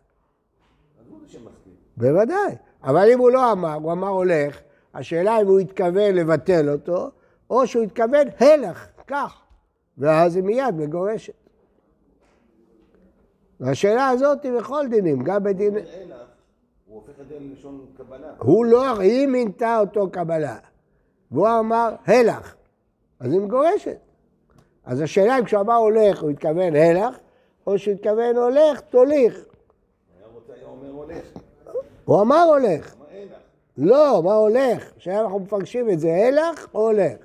בוודאי. 1.96 2.54
אבל 2.82 3.10
אם 3.12 3.18
הוא 3.18 3.30
לא 3.30 3.52
אמר, 3.52 3.74
הוא 3.74 3.92
אמר 3.92 4.08
הולך, 4.08 4.60
השאלה 4.96 5.40
אם 5.40 5.46
הוא 5.46 5.58
התכוון 5.58 6.14
לבטל 6.14 6.70
אותו, 6.70 7.10
או 7.50 7.66
שהוא 7.66 7.82
התכוון 7.82 8.26
הלך, 8.40 8.86
כך. 9.06 9.40
ואז 9.98 10.36
היא 10.36 10.44
מיד 10.44 10.74
מגורשת. 10.74 11.32
והשאלה 13.60 14.08
הזאת 14.08 14.44
היא 14.44 14.52
בכל 14.52 14.86
דינים, 14.90 15.22
גם 15.22 15.42
בדין... 15.42 15.74
הוא 15.74 15.82
הופך 16.88 17.20
את 17.20 17.28
זה 17.28 17.38
ללשון 17.40 17.86
קבלה. 17.96 18.32
הוא 18.38 18.64
לא, 18.64 19.00
היא 19.00 19.26
מינתה 19.26 19.78
אותו 19.78 20.10
קבלה. 20.10 20.56
והוא 21.30 21.48
אמר 21.58 21.94
הלך, 22.06 22.54
אז 23.20 23.32
היא 23.32 23.40
מגורשת. 23.40 23.98
אז 24.84 25.00
השאלה 25.00 25.38
אם 25.38 25.44
כשהוא 25.44 25.60
אמר 25.60 25.76
הולך, 25.76 26.22
הוא 26.22 26.30
התכוון 26.30 26.76
הלך, 26.76 27.16
או 27.66 27.78
שהוא 27.78 27.94
התכוון 27.94 28.36
הולך, 28.36 28.80
תוליך. 28.80 29.44
הוא 32.04 32.22
אמר 32.22 32.42
הולך. 32.48 32.95
לא, 33.78 34.22
מה 34.24 34.34
הולך? 34.34 34.90
שאנחנו 34.98 35.38
מפרשים 35.38 35.90
את 35.90 36.00
זה, 36.00 36.08
הלך 36.14 36.66
או 36.74 36.80
הולך? 36.80 37.16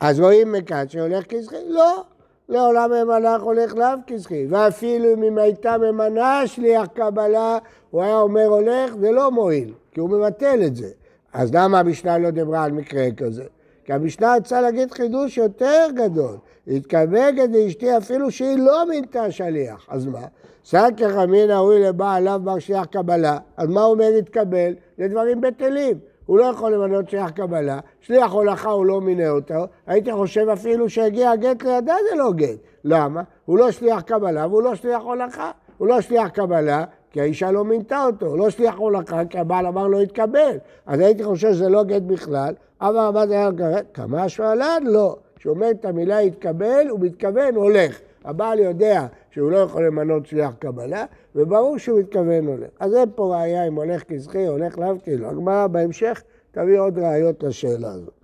אז 0.00 0.20
רואים 0.20 0.52
מכאן 0.52 0.88
שהולך 0.88 1.24
כזכי? 1.26 1.56
לא. 1.68 2.02
לעולם 2.48 2.92
המלאך 2.92 3.42
הולך 3.42 3.74
לאו 3.74 3.86
כזכי. 4.06 4.46
ואפילו 4.50 5.12
אם 5.14 5.38
הייתה 5.38 5.78
ממנה 5.78 6.46
שליח 6.46 6.86
קבלה, 6.86 7.58
הוא 7.90 8.02
היה 8.02 8.16
אומר 8.20 8.46
הולך, 8.46 8.96
זה 8.96 9.10
לא 9.10 9.30
מועיל, 9.30 9.72
כי 9.92 10.00
הוא 10.00 10.10
מבטל 10.10 10.60
את 10.66 10.76
זה. 10.76 10.90
אז 11.32 11.54
למה 11.54 11.78
המשנה 11.78 12.18
לא 12.18 12.30
דיברה 12.30 12.64
על 12.64 12.72
מקרה 12.72 13.06
כזה? 13.16 13.44
כי 13.84 13.92
המשנה 13.92 14.34
רצה 14.34 14.60
להגיד 14.60 14.92
חידוש 14.92 15.36
יותר 15.36 15.86
גדול. 15.94 16.36
התכווגת 16.66 17.48
לאשתי 17.52 17.96
אפילו 17.96 18.30
שהיא 18.30 18.58
לא 18.58 18.88
מינתה 18.88 19.30
שליח. 19.30 19.86
אז 19.88 20.06
מה? 20.06 20.26
סקר 20.64 21.24
אמינא 21.24 21.52
ראוי 21.52 21.82
לבעליו 21.82 22.40
בר 22.44 22.58
שליח 22.58 22.84
קבלה. 22.84 23.38
אז 23.56 23.68
מה 23.68 23.82
הוא 23.82 23.92
אומר 23.92 24.10
להתקבל? 24.10 24.74
זה 24.98 25.08
דברים 25.08 25.40
בטלים. 25.40 25.98
הוא 26.26 26.38
לא 26.38 26.44
יכול 26.44 26.74
למנות 26.74 27.10
שליח 27.10 27.30
קבלה, 27.30 27.78
שליח 28.00 28.32
הולכה 28.32 28.70
הוא 28.70 28.86
לא 28.86 29.00
מינה 29.00 29.28
אותו, 29.28 29.54
הייתי 29.86 30.12
חושב 30.12 30.48
אפילו 30.48 30.88
שהגיע 30.88 31.30
הגט 31.30 31.62
לידה 31.62 31.94
זה 32.10 32.16
לא 32.16 32.32
גט. 32.32 32.58
למה? 32.84 33.22
הוא 33.44 33.58
לא 33.58 33.70
שליח 33.70 34.00
קבלה 34.00 34.46
והוא 34.46 34.62
לא 34.62 34.74
שליח 34.74 35.02
הולכה. 35.02 35.50
הוא 35.78 35.88
לא 35.88 36.00
שליח 36.00 36.28
קבלה 36.28 36.84
כי 37.14 37.20
האישה 37.20 37.50
לא 37.50 37.64
מינתה 37.64 38.04
אותו, 38.04 38.36
לא 38.36 38.50
שליח 38.50 38.74
הולכה 38.74 39.24
כי 39.24 39.38
הבעל 39.38 39.66
אמר 39.66 39.86
לא 39.86 40.02
יתקבל. 40.02 40.56
אז 40.86 41.00
הייתי 41.00 41.24
חושב 41.24 41.52
שזה 41.52 41.68
לא 41.68 41.84
גט 41.84 42.02
בכלל, 42.02 42.54
אבל 42.80 43.28
זה 43.28 43.34
היה? 43.34 43.50
כמה 43.94 44.22
השואלן? 44.22 44.82
לא. 44.86 45.16
כשאומר 45.36 45.70
את 45.70 45.84
המילה 45.84 46.22
יתקבל, 46.22 46.86
הוא 46.90 47.00
מתכוון 47.00 47.54
הולך. 47.54 48.00
הבעל 48.24 48.58
יודע 48.58 49.06
שהוא 49.30 49.50
לא 49.50 49.56
יכול 49.56 49.86
למנות 49.86 50.26
שליח 50.26 50.54
קבלה, 50.58 51.04
וברור 51.34 51.78
שהוא 51.78 52.00
מתכוון 52.00 52.46
הולך. 52.46 52.70
אז 52.80 52.94
אין 52.94 53.08
פה 53.14 53.36
ראייה 53.36 53.66
אם 53.66 53.74
הולך 53.74 54.02
כזכי, 54.02 54.46
הולך 54.46 54.78
לאו 54.78 54.94
כאילו. 55.02 55.28
הגמרא 55.28 55.66
בהמשך 55.66 56.22
תביא 56.50 56.80
עוד 56.80 56.98
ראיות 56.98 57.42
לשאלה 57.42 57.92
הזאת. 57.92 58.14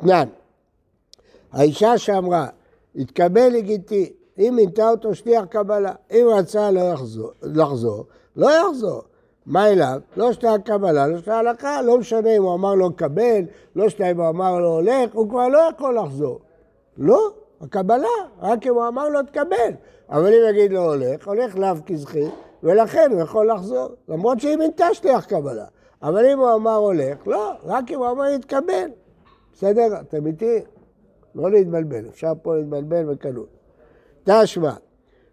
תנן, 0.00 0.28
האישה 1.52 1.98
שאמרה, 1.98 2.46
התקבל 2.96 3.48
לגיטי, 3.52 4.12
אם 4.38 4.52
מינתה 4.56 4.90
אותו 4.90 5.14
שליח 5.14 5.44
קבלה, 5.44 5.92
אם 6.10 6.26
רצה 6.38 6.70
לא 6.70 6.80
יחזור, 6.80 7.30
לחזור, 7.42 8.06
לא 8.36 8.50
יחזור. 8.50 9.02
מה 9.46 9.68
אליו? 9.68 10.00
לא 10.16 10.32
שתי 10.32 10.46
הקבלה, 10.46 11.06
לא 11.06 11.18
שתי 11.18 11.30
ההלכה, 11.30 11.82
לא 11.82 11.98
משנה 11.98 12.36
אם 12.36 12.42
הוא 12.42 12.54
אמר 12.54 12.74
לו 12.74 12.92
קבל, 12.96 13.42
לא 13.76 13.88
שתי 13.88 14.10
אם 14.10 14.20
הוא 14.20 14.28
אמר 14.28 14.58
לו 14.58 14.68
הולך, 14.68 15.10
הוא 15.12 15.28
כבר 15.28 15.48
לא 15.48 15.58
יכול 15.58 15.98
לחזור. 15.98 16.40
לא, 16.96 17.30
הקבלה, 17.60 18.08
רק 18.40 18.66
אם 18.66 18.74
הוא 18.74 18.88
אמר 18.88 19.08
לו 19.08 19.22
תקבל. 19.22 19.72
אבל 20.10 20.26
אם 20.26 20.50
יגיד 20.50 20.72
לו 20.72 20.80
הולך, 20.80 21.28
הולך 21.28 21.56
לאו 21.56 21.74
כזכי, 21.86 22.24
ולכן 22.62 23.10
הוא 23.12 23.20
יכול 23.20 23.50
לחזור, 23.50 23.88
למרות 24.08 24.40
שהיא 24.40 24.56
מינתה 24.56 24.94
שליח 24.94 25.24
קבלה. 25.24 25.66
אבל 26.02 26.26
אם 26.26 26.38
הוא 26.38 26.54
אמר 26.54 26.74
הולך, 26.74 27.26
לא, 27.26 27.52
רק 27.64 27.90
אם 27.90 27.98
הוא 27.98 28.10
אמר 28.10 28.28
יתקבל. 28.28 28.90
בסדר? 29.52 30.00
אתם 30.00 30.26
איתי? 30.26 30.60
לא 31.34 31.50
להתבלבל, 31.50 32.08
אפשר 32.08 32.32
פה 32.42 32.56
להתבלבל 32.56 33.04
בקלות. 33.04 33.48
תשמע, 34.24 34.72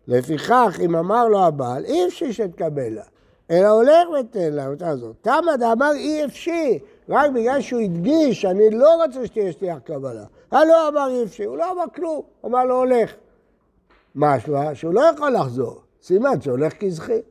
לפיכך, 0.07 0.79
אם 0.85 0.95
אמר 0.95 1.27
לו 1.27 1.39
הבעל, 1.43 1.85
אי 1.85 2.07
אפשר 2.07 2.31
שתקבל 2.31 2.89
לה, 2.89 3.03
אלא 3.51 3.67
הולך 3.67 4.09
ותן 4.19 4.53
לה, 4.53 4.67
אותה 4.67 4.89
הזאת. 4.89 5.15
תמה 5.21 5.57
דאמר 5.59 5.91
אי 5.95 6.25
אפשי, 6.25 6.79
רק 7.09 7.31
בגלל 7.31 7.61
שהוא 7.61 7.81
הדגיש, 7.81 8.45
אני 8.45 8.69
לא 8.69 9.03
רוצה 9.03 9.25
שתהיה 9.25 9.51
שליח 9.51 9.79
קבלה. 9.79 10.25
הלא 10.51 10.87
אמר 10.87 11.07
אי 11.09 11.23
אפשי, 11.23 11.43
הוא 11.43 11.57
לא 11.57 11.71
אמר 11.71 11.83
כלום, 11.95 12.21
הוא 12.41 12.51
אמר 12.51 12.65
לו 12.65 12.75
הולך. 12.75 13.13
משמע 14.15 14.75
שהוא 14.75 14.93
לא 14.93 15.01
יכול 15.01 15.33
לחזור, 15.33 15.81
סימן 16.01 16.41
שהולך 16.41 16.73
כזכי. 16.79 17.21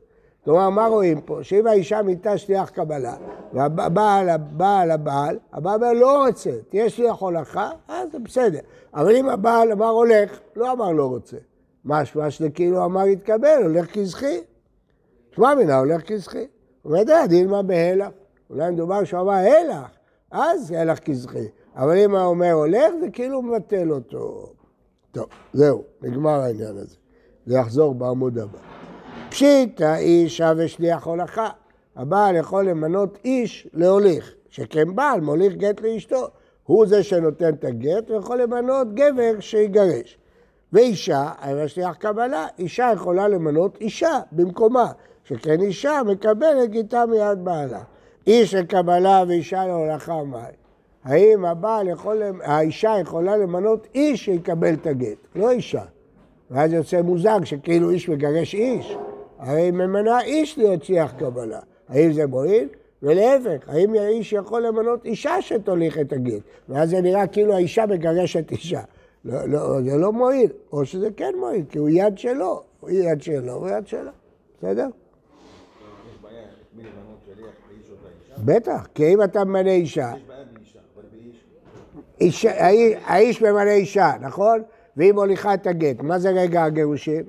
כלומר, 0.43 0.69
מה 0.69 0.87
רואים 0.87 1.21
פה? 1.21 1.39
שאם 1.41 1.67
האישה 1.67 2.01
מינתה 2.01 2.37
שליח 2.37 2.69
קבלה, 2.69 3.15
והבעל 3.53 4.37
בא 4.37 4.83
לבעל, 4.85 5.37
הבעל 5.53 5.75
אומר 5.75 5.93
לא 5.93 6.25
רוצה, 6.25 6.51
תהיה 6.69 6.89
שליח 6.89 7.19
הולכה, 7.19 7.69
אז 7.87 8.11
זה 8.11 8.19
בסדר. 8.19 8.59
אבל 8.93 9.15
אם 9.15 9.29
הבעל 9.29 9.71
אמר 9.71 9.89
הולך, 9.89 10.39
לא 10.55 10.71
אמר 10.71 10.91
לא 10.91 11.05
רוצה. 11.05 11.37
משמע 11.87 12.31
שזה 12.31 12.49
כאילו 12.49 12.85
אמר 12.85 13.07
יתקבל, 13.07 13.63
הולך 13.63 13.93
כזכי. 13.93 14.39
שמע 15.35 15.55
מינה 15.55 15.79
הולך 15.79 16.01
כזכי. 16.01 16.47
די, 16.85 17.13
דילמה 17.29 17.61
בהלך. 17.61 18.07
אולי 18.49 18.71
מדובר 18.71 19.03
שהוא 19.03 19.21
אמר 19.21 19.33
הלך, 19.33 19.87
אז 20.31 20.71
הלך 20.71 20.99
כזכי. 20.99 21.47
אבל 21.75 21.97
אם 21.97 22.15
הוא 22.15 22.25
אומר 22.25 22.51
הולך, 22.51 22.93
זה 23.01 23.09
כאילו 23.13 23.41
מבטל 23.41 23.91
אותו. 23.91 24.53
טוב, 25.11 25.25
זהו, 25.53 25.83
נגמר 26.01 26.39
העניין 26.39 26.77
הזה. 26.77 26.95
זה 27.45 27.55
יחזור 27.57 27.95
בעמוד 27.95 28.37
הבא. 28.37 28.59
פשיטא 29.29 29.95
אישה 29.95 30.53
ושליח 30.57 31.07
הולכה. 31.07 31.49
הבעל 31.95 32.35
יכול 32.35 32.69
למנות 32.69 33.17
איש 33.25 33.67
להוליך, 33.73 34.33
שכן 34.49 34.95
בעל 34.95 35.21
מוליך 35.21 35.53
גט 35.53 35.81
לאשתו. 35.81 36.27
הוא 36.63 36.87
זה 36.87 37.03
שנותן 37.03 37.53
את 37.53 37.63
הגט, 37.63 38.11
ויכול 38.11 38.41
למנות 38.41 38.93
גבר 38.93 39.39
שיגרש. 39.39 40.17
ואישה, 40.73 41.31
היה 41.41 41.67
שליח 41.67 41.95
קבלה, 41.95 42.47
אישה 42.59 42.91
יכולה 42.93 43.27
למנות 43.27 43.77
אישה 43.81 44.19
במקומה, 44.31 44.91
שכן 45.23 45.61
אישה 45.61 46.01
מקבלת 46.05 46.69
גיטה 46.69 47.05
מיד 47.05 47.45
בעלה. 47.45 47.81
איש 48.27 48.53
לקבלה 48.53 49.23
ואישה 49.27 49.65
להולכה 49.65 50.23
מים. 50.23 50.67
האם 51.03 51.45
הבעל 51.45 51.87
יכול, 51.87 52.21
האישה 52.43 52.95
יכולה 53.01 53.37
למנות 53.37 53.87
איש 53.95 54.25
שיקבל 54.25 54.73
את 54.73 54.87
הגט, 54.87 55.17
לא 55.35 55.51
אישה. 55.51 55.83
ואז 56.51 56.73
יוצא 56.73 57.01
מוזג 57.01 57.39
שכאילו 57.43 57.89
איש 57.89 58.09
מגרש 58.09 58.53
איש. 58.53 58.97
הרי 59.39 59.61
היא 59.61 59.71
ממנה 59.71 60.21
איש 60.21 60.57
להיות 60.57 60.83
שליח 60.83 61.11
קבלה. 61.11 61.59
האם 61.89 62.11
זה 62.11 62.27
מועיל? 62.27 62.67
ולהפך, 63.03 63.69
האם 63.69 63.93
האיש 63.93 64.33
יכול 64.33 64.61
למנות 64.65 65.05
אישה 65.05 65.41
שתוליך 65.41 65.99
את 65.99 66.13
הגט? 66.13 66.41
ואז 66.69 66.89
זה 66.89 67.01
נראה 67.01 67.27
כאילו 67.27 67.53
האישה 67.53 67.85
מגרשת 67.85 68.51
אישה. 68.51 68.81
לא, 69.27 69.45
לא, 69.45 69.81
זה 69.81 69.97
לא 69.97 70.13
מועיל, 70.13 70.51
או 70.71 70.85
שזה 70.85 71.09
כן 71.17 71.33
מועיל, 71.39 71.65
כי 71.69 71.77
הוא 71.77 71.89
יד 71.89 72.17
שלו, 72.17 72.63
הוא 72.79 72.89
יד 72.89 73.21
שלו, 73.21 73.53
הוא 73.53 73.69
יד 73.69 73.87
שלו, 73.87 74.11
בסדר? 74.57 74.87
בטח, 78.45 78.87
כי 78.95 79.13
אם 79.13 79.23
אתה 79.23 79.43
ממנה 79.43 79.71
אישה, 79.71 80.11
יש 80.15 80.23
בעיה 80.27 80.45
באישה, 80.53 80.79
אבל 80.95 81.03
באיש. 82.19 82.45
האיש 83.05 83.41
ממנה 83.41 83.71
אישה, 83.71 84.11
נכון? 84.21 84.63
והיא 84.97 85.13
מוליכה 85.13 85.53
את 85.53 85.67
הגט, 85.67 86.01
מה 86.01 86.19
זה 86.19 86.29
רגע 86.29 86.63
הגירושים? 86.63 87.23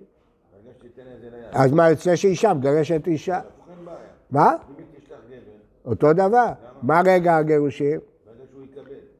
אז 1.53 1.73
מה 1.73 1.91
יוצא 1.91 2.17
שאישה 2.17 2.55
מגרשת 2.55 3.07
אישה? 3.07 3.41
מה? 4.31 4.57
אותו 5.87 6.13
דבר. 6.13 6.53
מה 6.83 7.03
רגע 7.07 7.37
הגירושים? 7.37 8.01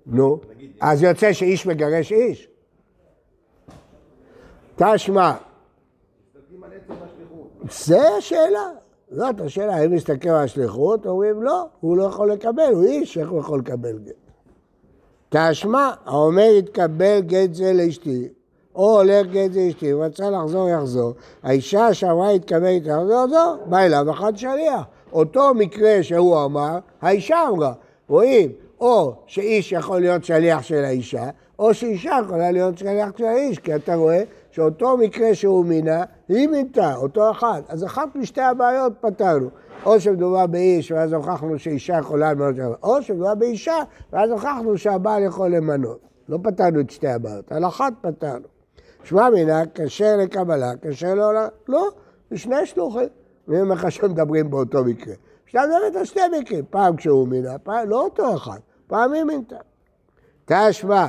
נו, 0.07 0.41
אז 0.81 1.03
יוצא 1.03 1.33
שאיש 1.33 1.67
מגרש 1.67 2.13
איש. 2.13 2.49
תשמע. 4.79 5.33
זה 7.71 8.09
השאלה. 8.19 8.71
זאת 9.11 9.41
השאלה, 9.41 9.77
האם 9.77 9.93
מסתכל 9.95 10.29
על 10.29 10.45
השליחות, 10.45 11.07
אומרים 11.07 11.43
לא, 11.43 11.67
הוא 11.81 11.97
לא 11.97 12.03
יכול 12.03 12.33
לקבל, 12.33 12.73
הוא 12.73 12.85
איש, 12.85 13.19
איך 13.19 13.31
הוא 13.31 13.41
יכול 13.41 13.59
לקבל 13.59 13.99
גט? 13.99 14.15
תשמע, 15.29 15.91
האומר 16.05 16.51
יתקבל 16.59 17.21
גט 17.21 17.55
זה 17.55 17.73
לאשתי, 17.73 18.29
או 18.75 19.01
הולך 19.01 19.27
גט 19.27 19.53
זה 19.53 19.61
לאשתי, 19.67 19.91
הוא 19.91 20.05
רצה 20.05 20.31
לחזור, 20.31 20.69
יחזור. 20.69 21.13
האישה 21.43 21.95
שאמרה 21.95 22.33
יתקבל, 22.33 22.69
יתקבל, 22.69 23.11
יחזור, 23.11 23.57
בא 23.67 23.79
אליו 23.79 24.11
אחד 24.11 24.37
שליח. 24.37 24.83
אותו 25.13 25.55
מקרה 25.55 26.03
שהוא 26.03 26.45
אמר, 26.45 26.79
האישה 27.01 27.49
אמרה. 27.49 27.73
רואים, 28.09 28.53
או 28.81 29.13
שאיש 29.27 29.73
יכול 29.73 30.01
להיות 30.01 30.25
שליח 30.25 30.63
של 30.63 30.85
האישה, 30.85 31.31
או 31.59 31.75
שאישה 31.75 32.19
יכולה 32.25 32.51
להיות 32.51 32.79
שליח 32.79 33.09
של 33.19 33.25
האיש, 33.25 33.59
כי 33.59 33.75
אתה 33.75 33.95
רואה 33.95 34.23
שאותו 34.59 34.97
מקרה 34.97 35.35
שהוא 35.35 35.65
מינה, 35.65 36.05
היא 36.29 36.49
מינתה, 36.49 36.97
אותו 36.97 37.31
אחד. 37.31 37.63
אז 37.69 37.85
אחת 37.85 38.09
משתי 38.15 38.41
הבעיות 38.41 38.93
פתרנו. 39.01 39.49
או 39.85 40.01
שמדובר 40.01 40.47
באיש, 40.47 40.93
ואז 40.93 41.13
הוכחנו 41.13 41.59
שאישה 41.59 41.99
יכולה 41.99 42.33
למנות, 42.33 42.79
או 42.83 43.03
שמדובר 43.03 43.35
באישה, 43.35 43.77
ואז 44.13 44.31
הוכחנו 44.31 44.79
שהבעל 44.79 45.23
יכול 45.23 45.57
למנות. 45.57 46.01
לא 46.29 46.39
פתרנו 46.43 46.81
את 46.81 46.91
שתי 46.91 47.09
הבעיות, 47.09 47.53
על 47.53 47.65
אחת 47.65 47.93
פתרנו. 48.01 48.47
שמע 49.05 49.31
מינה, 49.31 49.63
כשר 49.75 50.17
לקבלה, 50.19 50.73
כשר 50.83 51.15
לעולם, 51.15 51.49
לא, 51.69 51.89
זה 52.31 52.39
שני 52.39 52.67
שלוחים. 52.67 53.09
אומר 53.49 53.75
לך 53.75 53.93
שמדברים 53.93 54.51
באותו 54.51 54.85
מקרה? 54.85 55.15
שאתה 55.47 55.61
מדברת 55.67 55.97
על 55.97 56.05
שני 56.05 56.23
מקרים, 56.41 56.65
פעם 56.71 56.97
כשהוא 56.97 57.29
מינה, 57.29 57.59
פעם, 57.59 57.89
לא 57.89 58.05
אותו 58.05 58.35
אחד, 58.35 58.59
פעם 58.87 59.13
היא 59.13 59.25
מינתה. 59.25 59.57
תשמע, 60.45 61.07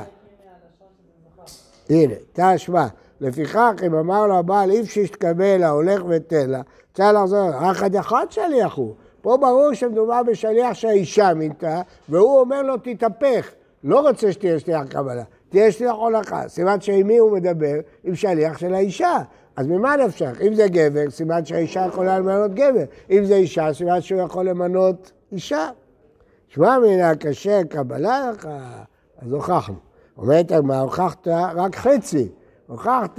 הנה, 1.90 2.14
תשמע, 2.32 2.86
לפיכך 3.20 3.72
אם 3.86 3.94
אמר 3.94 4.26
לו 4.26 4.38
הבעל 4.38 4.70
אי 4.70 4.80
אפשר 4.80 5.04
שתקבל 5.04 5.62
ההולך 5.62 6.02
ותן 6.08 6.50
לה, 6.50 6.60
צריך 6.94 7.08
לחזור, 7.14 7.50
רק 7.60 7.94
אחד 8.00 8.26
שליח 8.30 8.74
הוא. 8.74 8.94
פה 9.22 9.36
ברור 9.36 9.72
שמדובר 9.72 10.22
בשליח 10.22 10.74
שהאישה 10.74 11.34
מינתה, 11.34 11.80
והוא 12.08 12.40
אומר 12.40 12.62
לו 12.62 12.76
תתהפך, 12.76 13.50
לא 13.84 14.08
רוצה 14.08 14.32
שתהיה 14.32 14.58
שליח 14.58 14.82
קבלה, 14.88 15.22
תהיה 15.48 15.72
שליח 15.72 15.94
הולכה. 15.94 16.48
סימן 16.48 16.80
שעם 16.80 17.06
מי 17.06 17.18
הוא 17.18 17.32
מדבר? 17.32 17.74
עם 18.04 18.14
שליח 18.14 18.58
של 18.58 18.74
האישה. 18.74 19.18
אז 19.56 19.66
ממה 19.66 19.96
נפשך? 19.96 20.40
אם 20.46 20.54
זה 20.54 20.68
גבר, 20.68 21.10
סימן 21.10 21.44
שהאישה 21.44 21.86
יכולה 21.86 22.18
למנות 22.18 22.54
גבר. 22.54 22.84
אם 23.10 23.24
זה 23.24 23.34
אישה, 23.34 23.72
סימן 23.72 24.00
שהוא 24.00 24.20
יכול 24.20 24.48
למנות 24.48 25.12
אישה. 25.32 25.68
שמע 26.48 26.78
מן 26.78 27.00
הכשר 27.00 27.60
קבלה 27.68 28.30
לך, 28.30 28.48
אז 29.22 29.32
הוכחנו. 29.32 29.74
אומרת 30.18 30.52
הגמרא, 30.52 30.80
הוכחת 30.80 31.28
רק 31.28 31.76
חצי. 31.76 32.28
הוכחת 32.70 33.18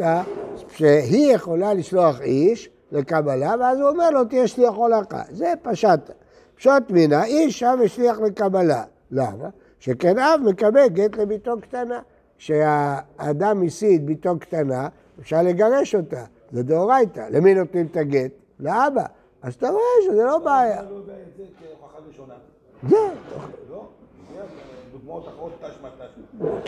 שהיא 0.68 1.36
יכולה 1.36 1.74
לשלוח 1.74 2.22
איש 2.22 2.70
לקבלה, 2.92 3.56
ואז 3.60 3.80
הוא 3.80 3.90
אומר 3.90 4.10
לו, 4.10 4.26
תהיה 4.26 4.48
שליח 4.48 4.74
הולכה. 4.74 5.22
זה 5.30 5.54
פשט. 5.62 6.00
פשוט 6.56 6.92
מינה, 6.92 7.24
איש 7.24 7.60
שם 7.60 7.80
ושליח 7.84 8.20
לקבלה. 8.20 8.84
למה? 9.12 9.50
שכן 9.80 10.20
אב 10.20 10.42
מקבל 10.50 10.88
גט 10.88 11.16
לביתו 11.18 11.54
קטנה. 11.62 12.00
כשהאדם 12.38 13.64
הסית 13.64 14.06
ביתו 14.06 14.40
קטנה, 14.40 14.88
אפשר 15.20 15.42
לגרש 15.42 15.96
אותה, 15.96 16.24
זה 16.52 16.64
דאורייתא. 16.64 17.28
למי 17.30 17.54
נותנים 17.54 17.86
את 17.86 17.98
הגט? 17.98 18.32
לאבא. 18.60 19.06
אז 19.42 19.54
אתה 19.54 19.70
רואה 19.70 19.82
שזה 20.06 20.24
לא 20.24 20.38
בעיה. 20.38 20.82
לא 20.82 21.02
זה 21.06 21.14
כהוכחה 21.60 21.98
ראשונה. 22.08 22.34
זה, 22.90 22.96
לא? 23.70 23.88
דוגמאות 24.91 25.28
אחרות 25.28 25.52
תשמע 25.62 25.89
תשמע. 25.89 26.62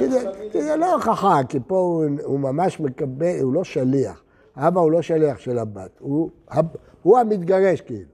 כי 0.52 0.62
זה- 0.62 0.76
לא 0.76 0.94
הוכחה, 0.94 1.40
כי 1.50 1.60
פה 1.68 1.76
הוא, 2.24 2.40
ממש 2.40 2.80
מקבל, 2.80 3.40
הוא 3.42 3.54
לא 3.54 3.64
שליח. 3.64 4.24
האבא 4.56 4.80
הוא 4.82 4.92
לא 4.92 5.02
שליח 5.02 5.38
של 5.40 5.58
הבת, 5.60 5.92
הוא, 6.00 6.30
המתגרש 7.20 7.82
כאילו. 7.82 8.10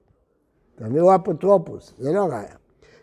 הוא 1.02 1.16
אפוטרופוס, 1.16 1.94
זה 1.98 2.12
לא 2.14 2.26
ראיה. 2.26 2.56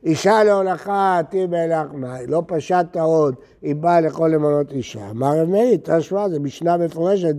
אישה 0.07 0.45
להולכה, 0.45 1.21
תיבא 1.31 1.67
לך 1.67 1.93
מאי, 1.95 2.27
לא 2.27 2.43
פשטת 2.47 2.97
עוד, 2.97 3.35
היא 3.63 3.75
באה 3.75 4.01
לכל 4.01 4.31
למנות 4.35 4.73
אישה. 4.73 5.11
אמר 5.11 5.41
רב 5.41 5.49
מאיר, 5.49 5.79
תשמע, 5.83 6.29
זה 6.29 6.41
משנה 6.41 6.77
מפורשת, 6.77 7.35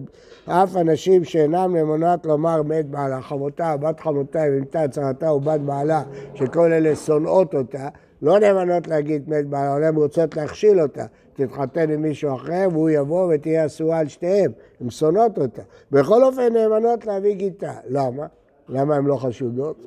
אף 0.46 0.76
אנשים 0.76 1.24
שאינם 1.24 1.76
נאמנות 1.76 2.26
לומר 2.26 2.62
מת 2.62 2.86
בעלה, 2.86 3.22
חמותה, 3.22 3.78
בת 3.78 4.00
חמותה, 4.00 4.40
ומתה 4.52 4.88
צרתה 4.88 5.34
ובת 5.34 5.60
בעלה, 5.60 6.04
שכל 6.34 6.74
אלה 6.74 6.96
שונאות 6.96 7.56
אותה, 7.56 7.88
לא 8.22 8.40
נאמנות 8.40 8.88
להגיד 8.88 9.30
מת 9.30 9.48
בעלה, 9.48 9.78
אלא 9.78 9.86
הן 9.86 9.96
רוצות 9.96 10.38
להכשיל 10.38 10.82
אותה. 10.82 11.06
תתחתן 11.34 11.92
עם 11.92 12.02
מישהו 12.02 12.36
אחר 12.36 12.68
והוא 12.72 12.90
יבוא 12.90 13.34
ותהיה 13.34 13.66
אסורה 13.66 14.00
על 14.00 14.08
שתיהם, 14.08 14.52
הן 14.82 14.90
שונאות 14.90 15.38
אותה. 15.38 15.62
בכל 15.92 16.24
אופן 16.24 16.54
נאמנות 16.54 17.06
להביא 17.06 17.36
גיטה. 17.36 17.74
למה? 17.90 18.26
למה 18.70 18.96
הן 18.96 19.06
לא 19.06 19.16
חשודות? 19.16 19.86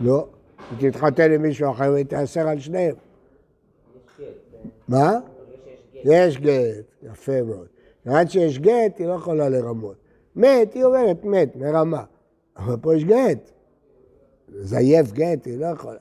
לא. 0.00 0.26
היא 0.80 0.90
תתחתן 0.90 1.32
עם 1.32 1.42
מישהו 1.42 1.70
אחר 1.70 1.90
והיא 1.92 2.04
תיאסר 2.04 2.48
על 2.48 2.60
שניהם. 2.60 2.94
מה? 4.88 5.18
יש 5.94 6.38
גט, 6.38 6.84
יפה 7.02 7.42
מאוד. 7.42 7.66
עד 8.06 8.30
שיש 8.30 8.58
גט, 8.58 8.98
היא 8.98 9.06
לא 9.06 9.12
יכולה 9.12 9.48
לרמות. 9.48 9.96
מת, 10.36 10.74
היא 10.74 10.84
אומרת 10.84 11.24
מת, 11.24 11.56
מרמה. 11.56 12.04
אבל 12.56 12.76
פה 12.82 12.94
יש 12.94 13.04
גט. 13.04 13.50
לזייף 14.48 15.12
גט, 15.12 15.46
היא 15.46 15.58
לא 15.58 15.66
יכולה. 15.66 15.98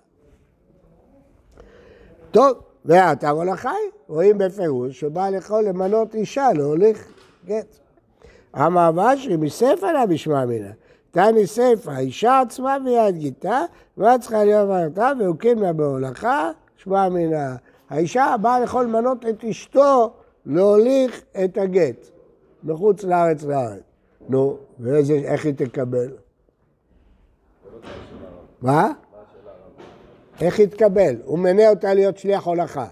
טוב, 2.31 2.57
והאתר 2.85 3.29
הולכי, 3.29 3.67
רואים 4.07 4.37
בפירוש 4.37 4.99
שבעל 4.99 5.35
יכול 5.35 5.63
למנות 5.63 6.15
אישה 6.15 6.47
להוליך 6.55 7.11
גט. 7.45 7.79
אמר 8.55 9.13
אשרי 9.13 9.37
מסייפא 9.37 9.85
לה 9.85 10.05
בשמע 10.05 10.45
מינה. 10.45 10.71
תני 11.13 11.47
סייפא, 11.47 11.89
האישה 11.89 12.39
עצמה 12.39 12.77
ביד 12.79 13.17
גיתה, 13.17 13.61
ואת 13.97 14.19
צריכה 14.19 14.43
להיות 14.43 14.69
מרתה, 14.69 15.11
והוקים 15.19 15.61
לה 15.61 15.73
בהולכה, 15.73 16.51
שמע 16.75 17.09
מינה. 17.09 17.55
האישה 17.89 18.23
הבאה 18.23 18.63
יכול 18.63 18.83
למנות 18.83 19.25
את 19.25 19.43
אשתו 19.43 20.13
להוליך 20.45 21.21
את 21.43 21.57
הגט, 21.57 22.09
מחוץ 22.63 23.03
לארץ 23.03 23.43
לארץ. 23.43 23.83
נו, 24.29 24.57
ואיך 24.79 25.45
היא 25.45 25.53
תקבל? 25.53 26.11
מה? 28.61 28.91
איך 30.41 30.59
היא 30.59 30.67
תקבל? 30.67 31.15
הוא 31.23 31.39
מנה 31.39 31.69
אותה 31.69 31.93
להיות 31.93 32.17
שליח 32.17 32.47
הולכה. 32.47 32.87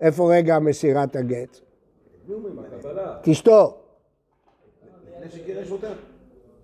איפה 0.00 0.34
רגע 0.34 0.58
מסירת 0.58 1.16
הגט? 1.16 1.60
תשתו. 3.22 3.76
לפני 5.08 5.30
שגירש 5.30 5.70
אותה. 5.70 5.92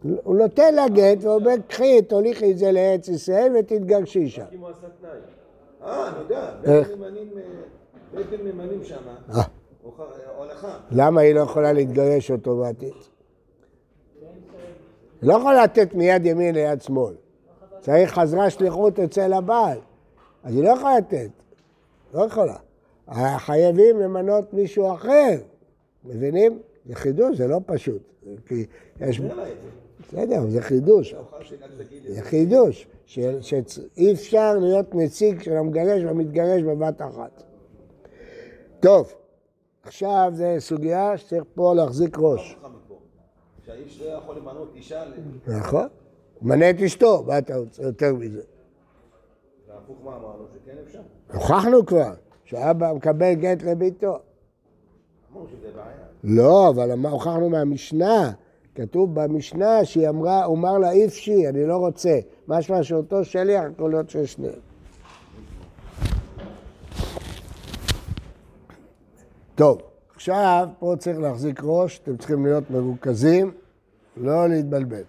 הוא 0.03 0.37
נותן 0.37 0.75
לה 0.75 0.89
גט 0.89 1.25
ואומר, 1.25 1.55
קחי, 1.69 2.03
תוליכי 2.03 2.53
את 2.53 2.59
זה 2.59 2.73
לארץ 2.73 3.09
ישראל 3.09 3.53
ותתגרשי 3.59 4.29
שם. 4.29 4.45
אה, 5.83 6.09
אני 6.09 6.19
יודע. 6.19 6.51
איך? 6.65 6.89
בית 6.89 6.99
ממנים, 6.99 7.29
אה, 7.37 7.43
בית 8.15 8.41
ממנים 8.41 8.85
שם. 8.85 9.03
אה. 9.35 9.43
הולכה. 10.37 10.79
למה 10.91 11.21
היא 11.21 11.35
לא 11.35 11.41
יכולה 11.41 11.73
להתגרש 11.73 12.31
אוטומטית? 12.31 12.95
לא 15.23 15.35
יכולה 15.35 15.65
לתת 15.65 15.95
מיד 15.95 16.27
ימין 16.27 16.55
ליד 16.55 16.83
שמאל. 16.83 17.15
צריך 17.81 18.13
חזרה 18.13 18.51
שליחות 18.51 18.99
אצל 18.99 19.33
הבעל. 19.33 19.79
אז 20.45 20.55
היא 20.55 20.65
לא 20.65 20.69
יכולה 20.69 20.99
לתת. 20.99 21.31
לא 22.15 22.25
יכולה. 22.25 22.57
חייבים 23.37 24.01
למנות 24.01 24.55
מישהו 24.55 24.95
אחר. 24.95 25.37
מבינים? 26.05 26.59
זה 26.87 26.95
חידוש, 26.95 27.37
זה 27.37 27.47
לא 27.47 27.61
פשוט. 27.67 28.03
כי 28.47 28.67
יש... 29.01 29.21
בסדר, 30.03 30.47
זה 30.49 30.63
חידוש. 30.63 31.15
זה 32.09 32.23
חידוש, 32.23 32.87
שאי 33.07 34.13
אפשר 34.13 34.59
להיות 34.59 34.95
נציג 34.95 35.43
של 35.43 35.57
המגרש 35.57 36.03
והמתגרש 36.03 36.63
בבת 36.63 37.03
אחת. 37.03 37.43
טוב, 38.81 39.13
עכשיו 39.83 40.33
זו 40.35 40.45
סוגיה 40.59 41.17
שצריך 41.17 41.45
פה 41.55 41.75
להחזיק 41.75 42.17
ראש. 42.19 42.57
שהאיש 43.67 44.03
לא 44.03 44.07
יכול 44.11 44.37
למנות 44.37 44.73
אישה, 44.75 45.05
נכון? 45.47 45.89
מנה 46.43 46.71
את 46.71 46.77
אשתו, 46.85 47.23
מה 47.27 47.39
אתה 47.39 47.57
רוצה 47.57 47.83
יותר 47.83 48.15
מזה? 48.15 48.43
והפוך 49.69 49.97
מה 50.05 50.17
אמרנו? 50.17 50.45
שכן 50.55 50.77
אפשר. 50.87 51.01
הוכחנו 51.33 51.87
כבר, 51.87 52.13
שאבא 52.45 52.93
מקבל 52.93 53.35
גט 53.35 53.63
לביתו. 53.63 54.19
אמרנו 55.33 55.47
שזה 55.49 55.71
בעיה. 55.77 55.97
לא, 56.25 56.69
אבל 56.71 56.91
הוכחנו 57.07 57.49
מהמשנה. 57.49 58.33
כתוב 58.75 59.15
במשנה 59.15 59.85
שהיא 59.85 60.09
אמרה, 60.09 60.45
הוא 60.45 60.57
אמר 60.57 60.79
לה 60.79 60.93
איפשי, 60.93 61.49
אני 61.49 61.67
לא 61.67 61.77
רוצה. 61.77 62.19
משמע 62.49 62.83
שאותו 62.83 63.25
שליח 63.25 63.65
יכול 63.73 63.91
להיות 63.91 64.11
של 64.11 64.27
שניהם. 64.27 64.61
טוב, 69.55 69.79
עכשיו 70.15 70.69
פה 70.79 70.95
צריך 70.99 71.19
להחזיק 71.19 71.61
ראש, 71.63 72.01
אתם 72.03 72.17
צריכים 72.17 72.47
להיות 72.47 72.71
מרוכזים, 72.71 73.53
לא 74.17 74.49
להתבלבל. 74.49 75.03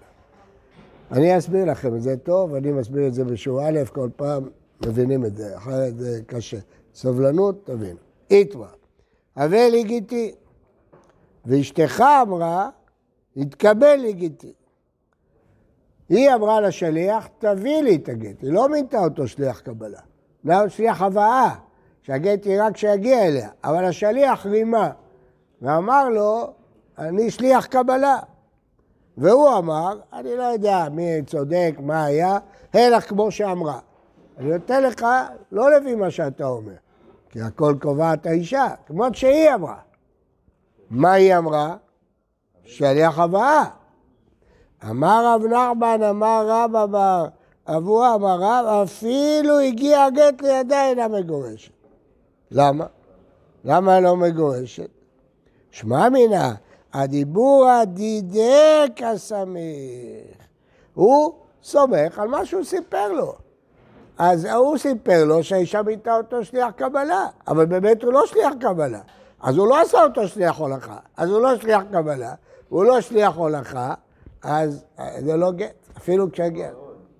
אני 1.12 1.38
אסביר 1.38 1.66
לכם 1.66 1.96
את 1.96 2.02
זה 2.02 2.18
טוב, 2.18 2.56
אני 2.56 2.72
מסביר 2.72 3.08
את 3.08 3.14
זה 3.14 3.26
בשיעור 3.26 3.62
א', 3.62 3.80
כל 3.94 4.10
פעם 4.16 4.50
מבינים 4.86 5.26
את 5.26 5.36
זה, 5.36 5.58
אחרת 5.58 5.98
זה 6.00 6.20
קשה. 6.28 6.58
סבלנות, 6.96 7.66
תבינו. 7.66 8.00
איתמה, 8.32 8.68
לי 9.70 9.84
גיטי. 9.84 10.32
ואשתך 11.46 12.04
אמרה, 12.22 12.70
התקבל 13.38 13.96
לי. 13.96 14.30
היא 16.10 16.34
אמרה 16.34 16.62
לשליח, 16.62 17.28
תביא 17.40 17.82
לי 17.82 17.96
את 17.96 18.10
הגט. 18.10 18.42
היא 18.42 18.54
לא 18.54 18.70
מינתה 18.70 19.00
אותו 19.00 19.28
שליח 19.28 19.60
קבלה. 19.60 20.00
למה 20.46 20.70
שליח 20.70 21.02
הבאה? 21.02 21.56
שהגט 22.02 22.46
היא 22.46 22.62
רק 22.62 22.74
כשיגיע 22.74 23.26
אליה. 23.26 23.50
אבל 23.64 23.86
השליח 23.86 24.46
רימה, 24.46 24.92
ואמר 25.62 26.10
לו, 26.10 26.54
אני 26.98 27.32
שליח 27.32 27.66
קבלה. 27.66 28.20
והוא 29.18 29.58
אמר, 29.58 30.00
אני 30.14 30.36
לא 30.36 30.44
יודע 30.44 30.88
מי 30.92 31.22
צודק, 31.26 31.76
מה 31.80 32.06
היה, 32.06 32.38
אלא 32.76 33.00
כמו 33.00 33.32
שאמרה. 33.32 33.80
אני 34.38 34.50
נותן 34.50 34.84
לך 34.84 35.06
לא 35.52 35.72
לפי 35.72 35.96
מה 35.96 36.12
שאתה 36.12 36.46
אומר, 36.46 36.74
כי 37.30 37.42
הכל 37.42 37.76
קובעת 37.82 38.26
האישה, 38.26 38.68
כמות 38.86 39.16
שהיא 39.16 39.54
אמרה. 39.54 39.78
מה 40.90 41.12
היא 41.12 41.38
אמרה? 41.38 41.76
שליח 42.66 43.20
הבאה. 43.20 43.64
אמר 44.90 45.26
רב 45.26 45.46
נחמן, 45.46 46.04
אמר 46.04 46.46
רב 46.48 46.76
אמר, 46.76 47.26
אבוה 47.68 48.16
אמר 48.16 48.38
רב, 48.40 48.66
אפילו 48.84 49.60
הגיע 49.60 50.04
הגט 50.04 50.42
לידה 50.42 50.86
אינה 50.86 51.08
מגורשת. 51.08 51.72
למה? 52.52 52.86
למה 53.66 54.00
לא 54.00 54.16
מגורשת? 54.16 54.90
שמע 55.72 56.10
מינה, 56.10 56.54
הדיבור 56.94 57.70
הדידק 57.70 59.02
הסמיך. 59.06 60.38
הוא 60.94 61.34
סומך 61.64 62.20
על 62.20 62.28
מה 62.28 62.46
שהוא 62.46 62.64
סיפר 62.64 63.12
לו. 63.12 63.34
אז 64.18 64.46
הוא 64.46 64.78
סיפר 64.78 65.26
לו 65.26 65.44
שהאישה 65.44 65.82
מינתה 65.82 66.18
אותו 66.18 66.46
שליח 66.46 66.72
קבלה, 66.72 67.28
אבל 67.48 67.66
באמת 67.66 68.04
הוא 68.04 68.14
לא 68.14 68.26
שליח 68.26 68.54
קבלה. 68.60 69.00
אז 69.42 69.58
הוא 69.58 69.68
לא 69.68 69.82
עשה 69.82 70.04
אותו 70.04 70.28
שליח 70.28 70.58
הולכה, 70.58 70.98
אז 71.18 71.30
הוא 71.30 71.42
לא 71.42 71.58
שליח 71.58 71.82
קבלה, 71.92 72.34
הוא 72.74 72.86
לא 72.86 73.02
שליח 73.02 73.36
הולכה, 73.36 73.94
אז 74.44 74.86
אה, 75.00 75.22
זה 75.22 75.38
לא 75.38 75.52
גט, 75.52 75.88
אפילו 75.98 76.32
כשהגיע. 76.32 76.72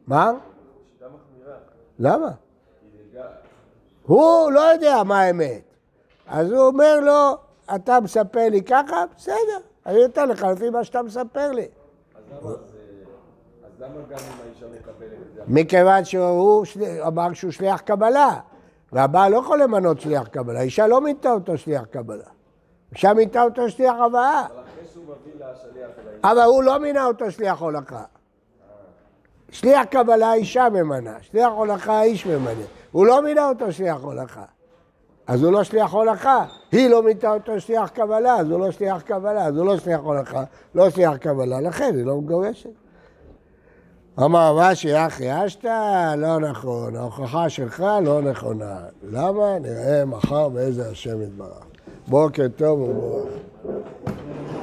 מה? 0.08 0.32
למה? 2.00 2.32
הוא 4.06 4.52
לא 4.52 4.60
יודע 4.60 5.04
מה 5.04 5.20
האמת. 5.20 5.62
אז 6.28 6.52
הוא 6.52 6.68
אומר 6.68 7.00
לו, 7.00 7.38
אתה 7.76 8.00
מספר 8.00 8.50
לי 8.52 8.62
ככה? 8.64 9.04
בסדר, 9.18 9.60
אני 9.86 10.02
נותן 10.02 10.30
לך 10.30 10.44
לפי 10.44 10.70
מה 10.70 10.84
שאתה 10.84 11.02
מספר 11.02 11.52
לי. 11.52 11.68
אז 12.44 12.52
למה 13.80 13.96
גם 14.10 14.18
אם 14.18 14.42
האישה 14.44 14.66
מקבלת 14.66 15.12
את 15.30 15.36
זה? 15.36 15.42
מכיוון 15.48 16.06
שהוא 16.06 16.66
אמר 17.08 17.34
שהוא 17.34 17.52
שליח 17.52 17.82
קבלה, 17.82 18.40
והבעל 18.92 19.32
לא 19.32 19.38
יכול 19.38 19.62
למנות 19.62 20.02
שליח 20.02 20.28
קבלה, 20.28 20.60
האישה 20.60 20.88
לא 20.88 21.02
מינתה 21.02 21.32
אותו 21.32 21.58
שליח 21.58 21.86
קבלה. 21.86 22.26
האישה 22.92 23.14
מינתה 23.14 23.44
אותו 23.44 23.70
שליח 23.70 23.96
הבאה, 24.06 24.46
אבל 24.46 24.63
אבל 26.24 26.42
הוא 26.42 26.64
לא 26.64 26.80
מינה 26.80 27.06
אותו 27.06 27.32
שליח 27.32 27.62
הולכה. 27.62 28.04
שליח 29.50 29.84
קבלה 29.84 30.28
האישה 30.28 30.70
ממנה, 30.70 31.18
שליח 31.22 31.52
הולכה 31.56 31.94
האיש 31.94 32.26
ממנה. 32.26 32.64
הוא 32.92 33.06
לא 33.06 33.22
מינה 33.22 33.50
אותו 33.50 33.72
שליח 33.72 33.98
הולכה. 34.02 34.44
אז 35.28 35.44
הוא 35.44 35.52
לא 35.52 35.64
שליח 35.64 35.92
הולכה. 35.92 36.46
היא 36.72 36.90
לא 36.90 37.04
מינתה 37.04 37.34
אותו 37.34 37.62
שליח 37.62 37.90
קבלה, 37.90 38.36
אז 38.36 38.50
הוא 38.50 38.60
לא 38.60 38.72
שליח 38.72 39.02
קבלה, 39.02 39.46
אז 39.46 39.58
הוא 39.58 39.66
לא 39.66 39.78
שליח 39.78 40.00
הולכה, 40.00 40.44
לא 40.76 40.90
שליח 40.90 41.18
קבלה, 41.18 41.62
לכן 41.62 41.92
היא 41.96 42.06
לא 42.06 42.18
מגורשת. 42.18 42.70
אמר 44.20 44.56
רש"י, 44.58 45.06
אחי 45.08 45.46
אשתא, 45.46 46.16
לא 46.18 46.40
נכון, 46.40 46.96
ההוכחה 46.96 47.50
שלך 47.50 47.84
לא 48.06 48.22
נכונה. 48.22 48.80
למה? 49.04 49.60
נראה 49.60 50.06
מחר 50.06 50.50
באיזה 50.50 50.90
השם 50.90 51.22
יתברך. 51.22 51.66
בוקר 52.08 52.48
טוב 52.56 52.80
ומבורך. 52.80 53.34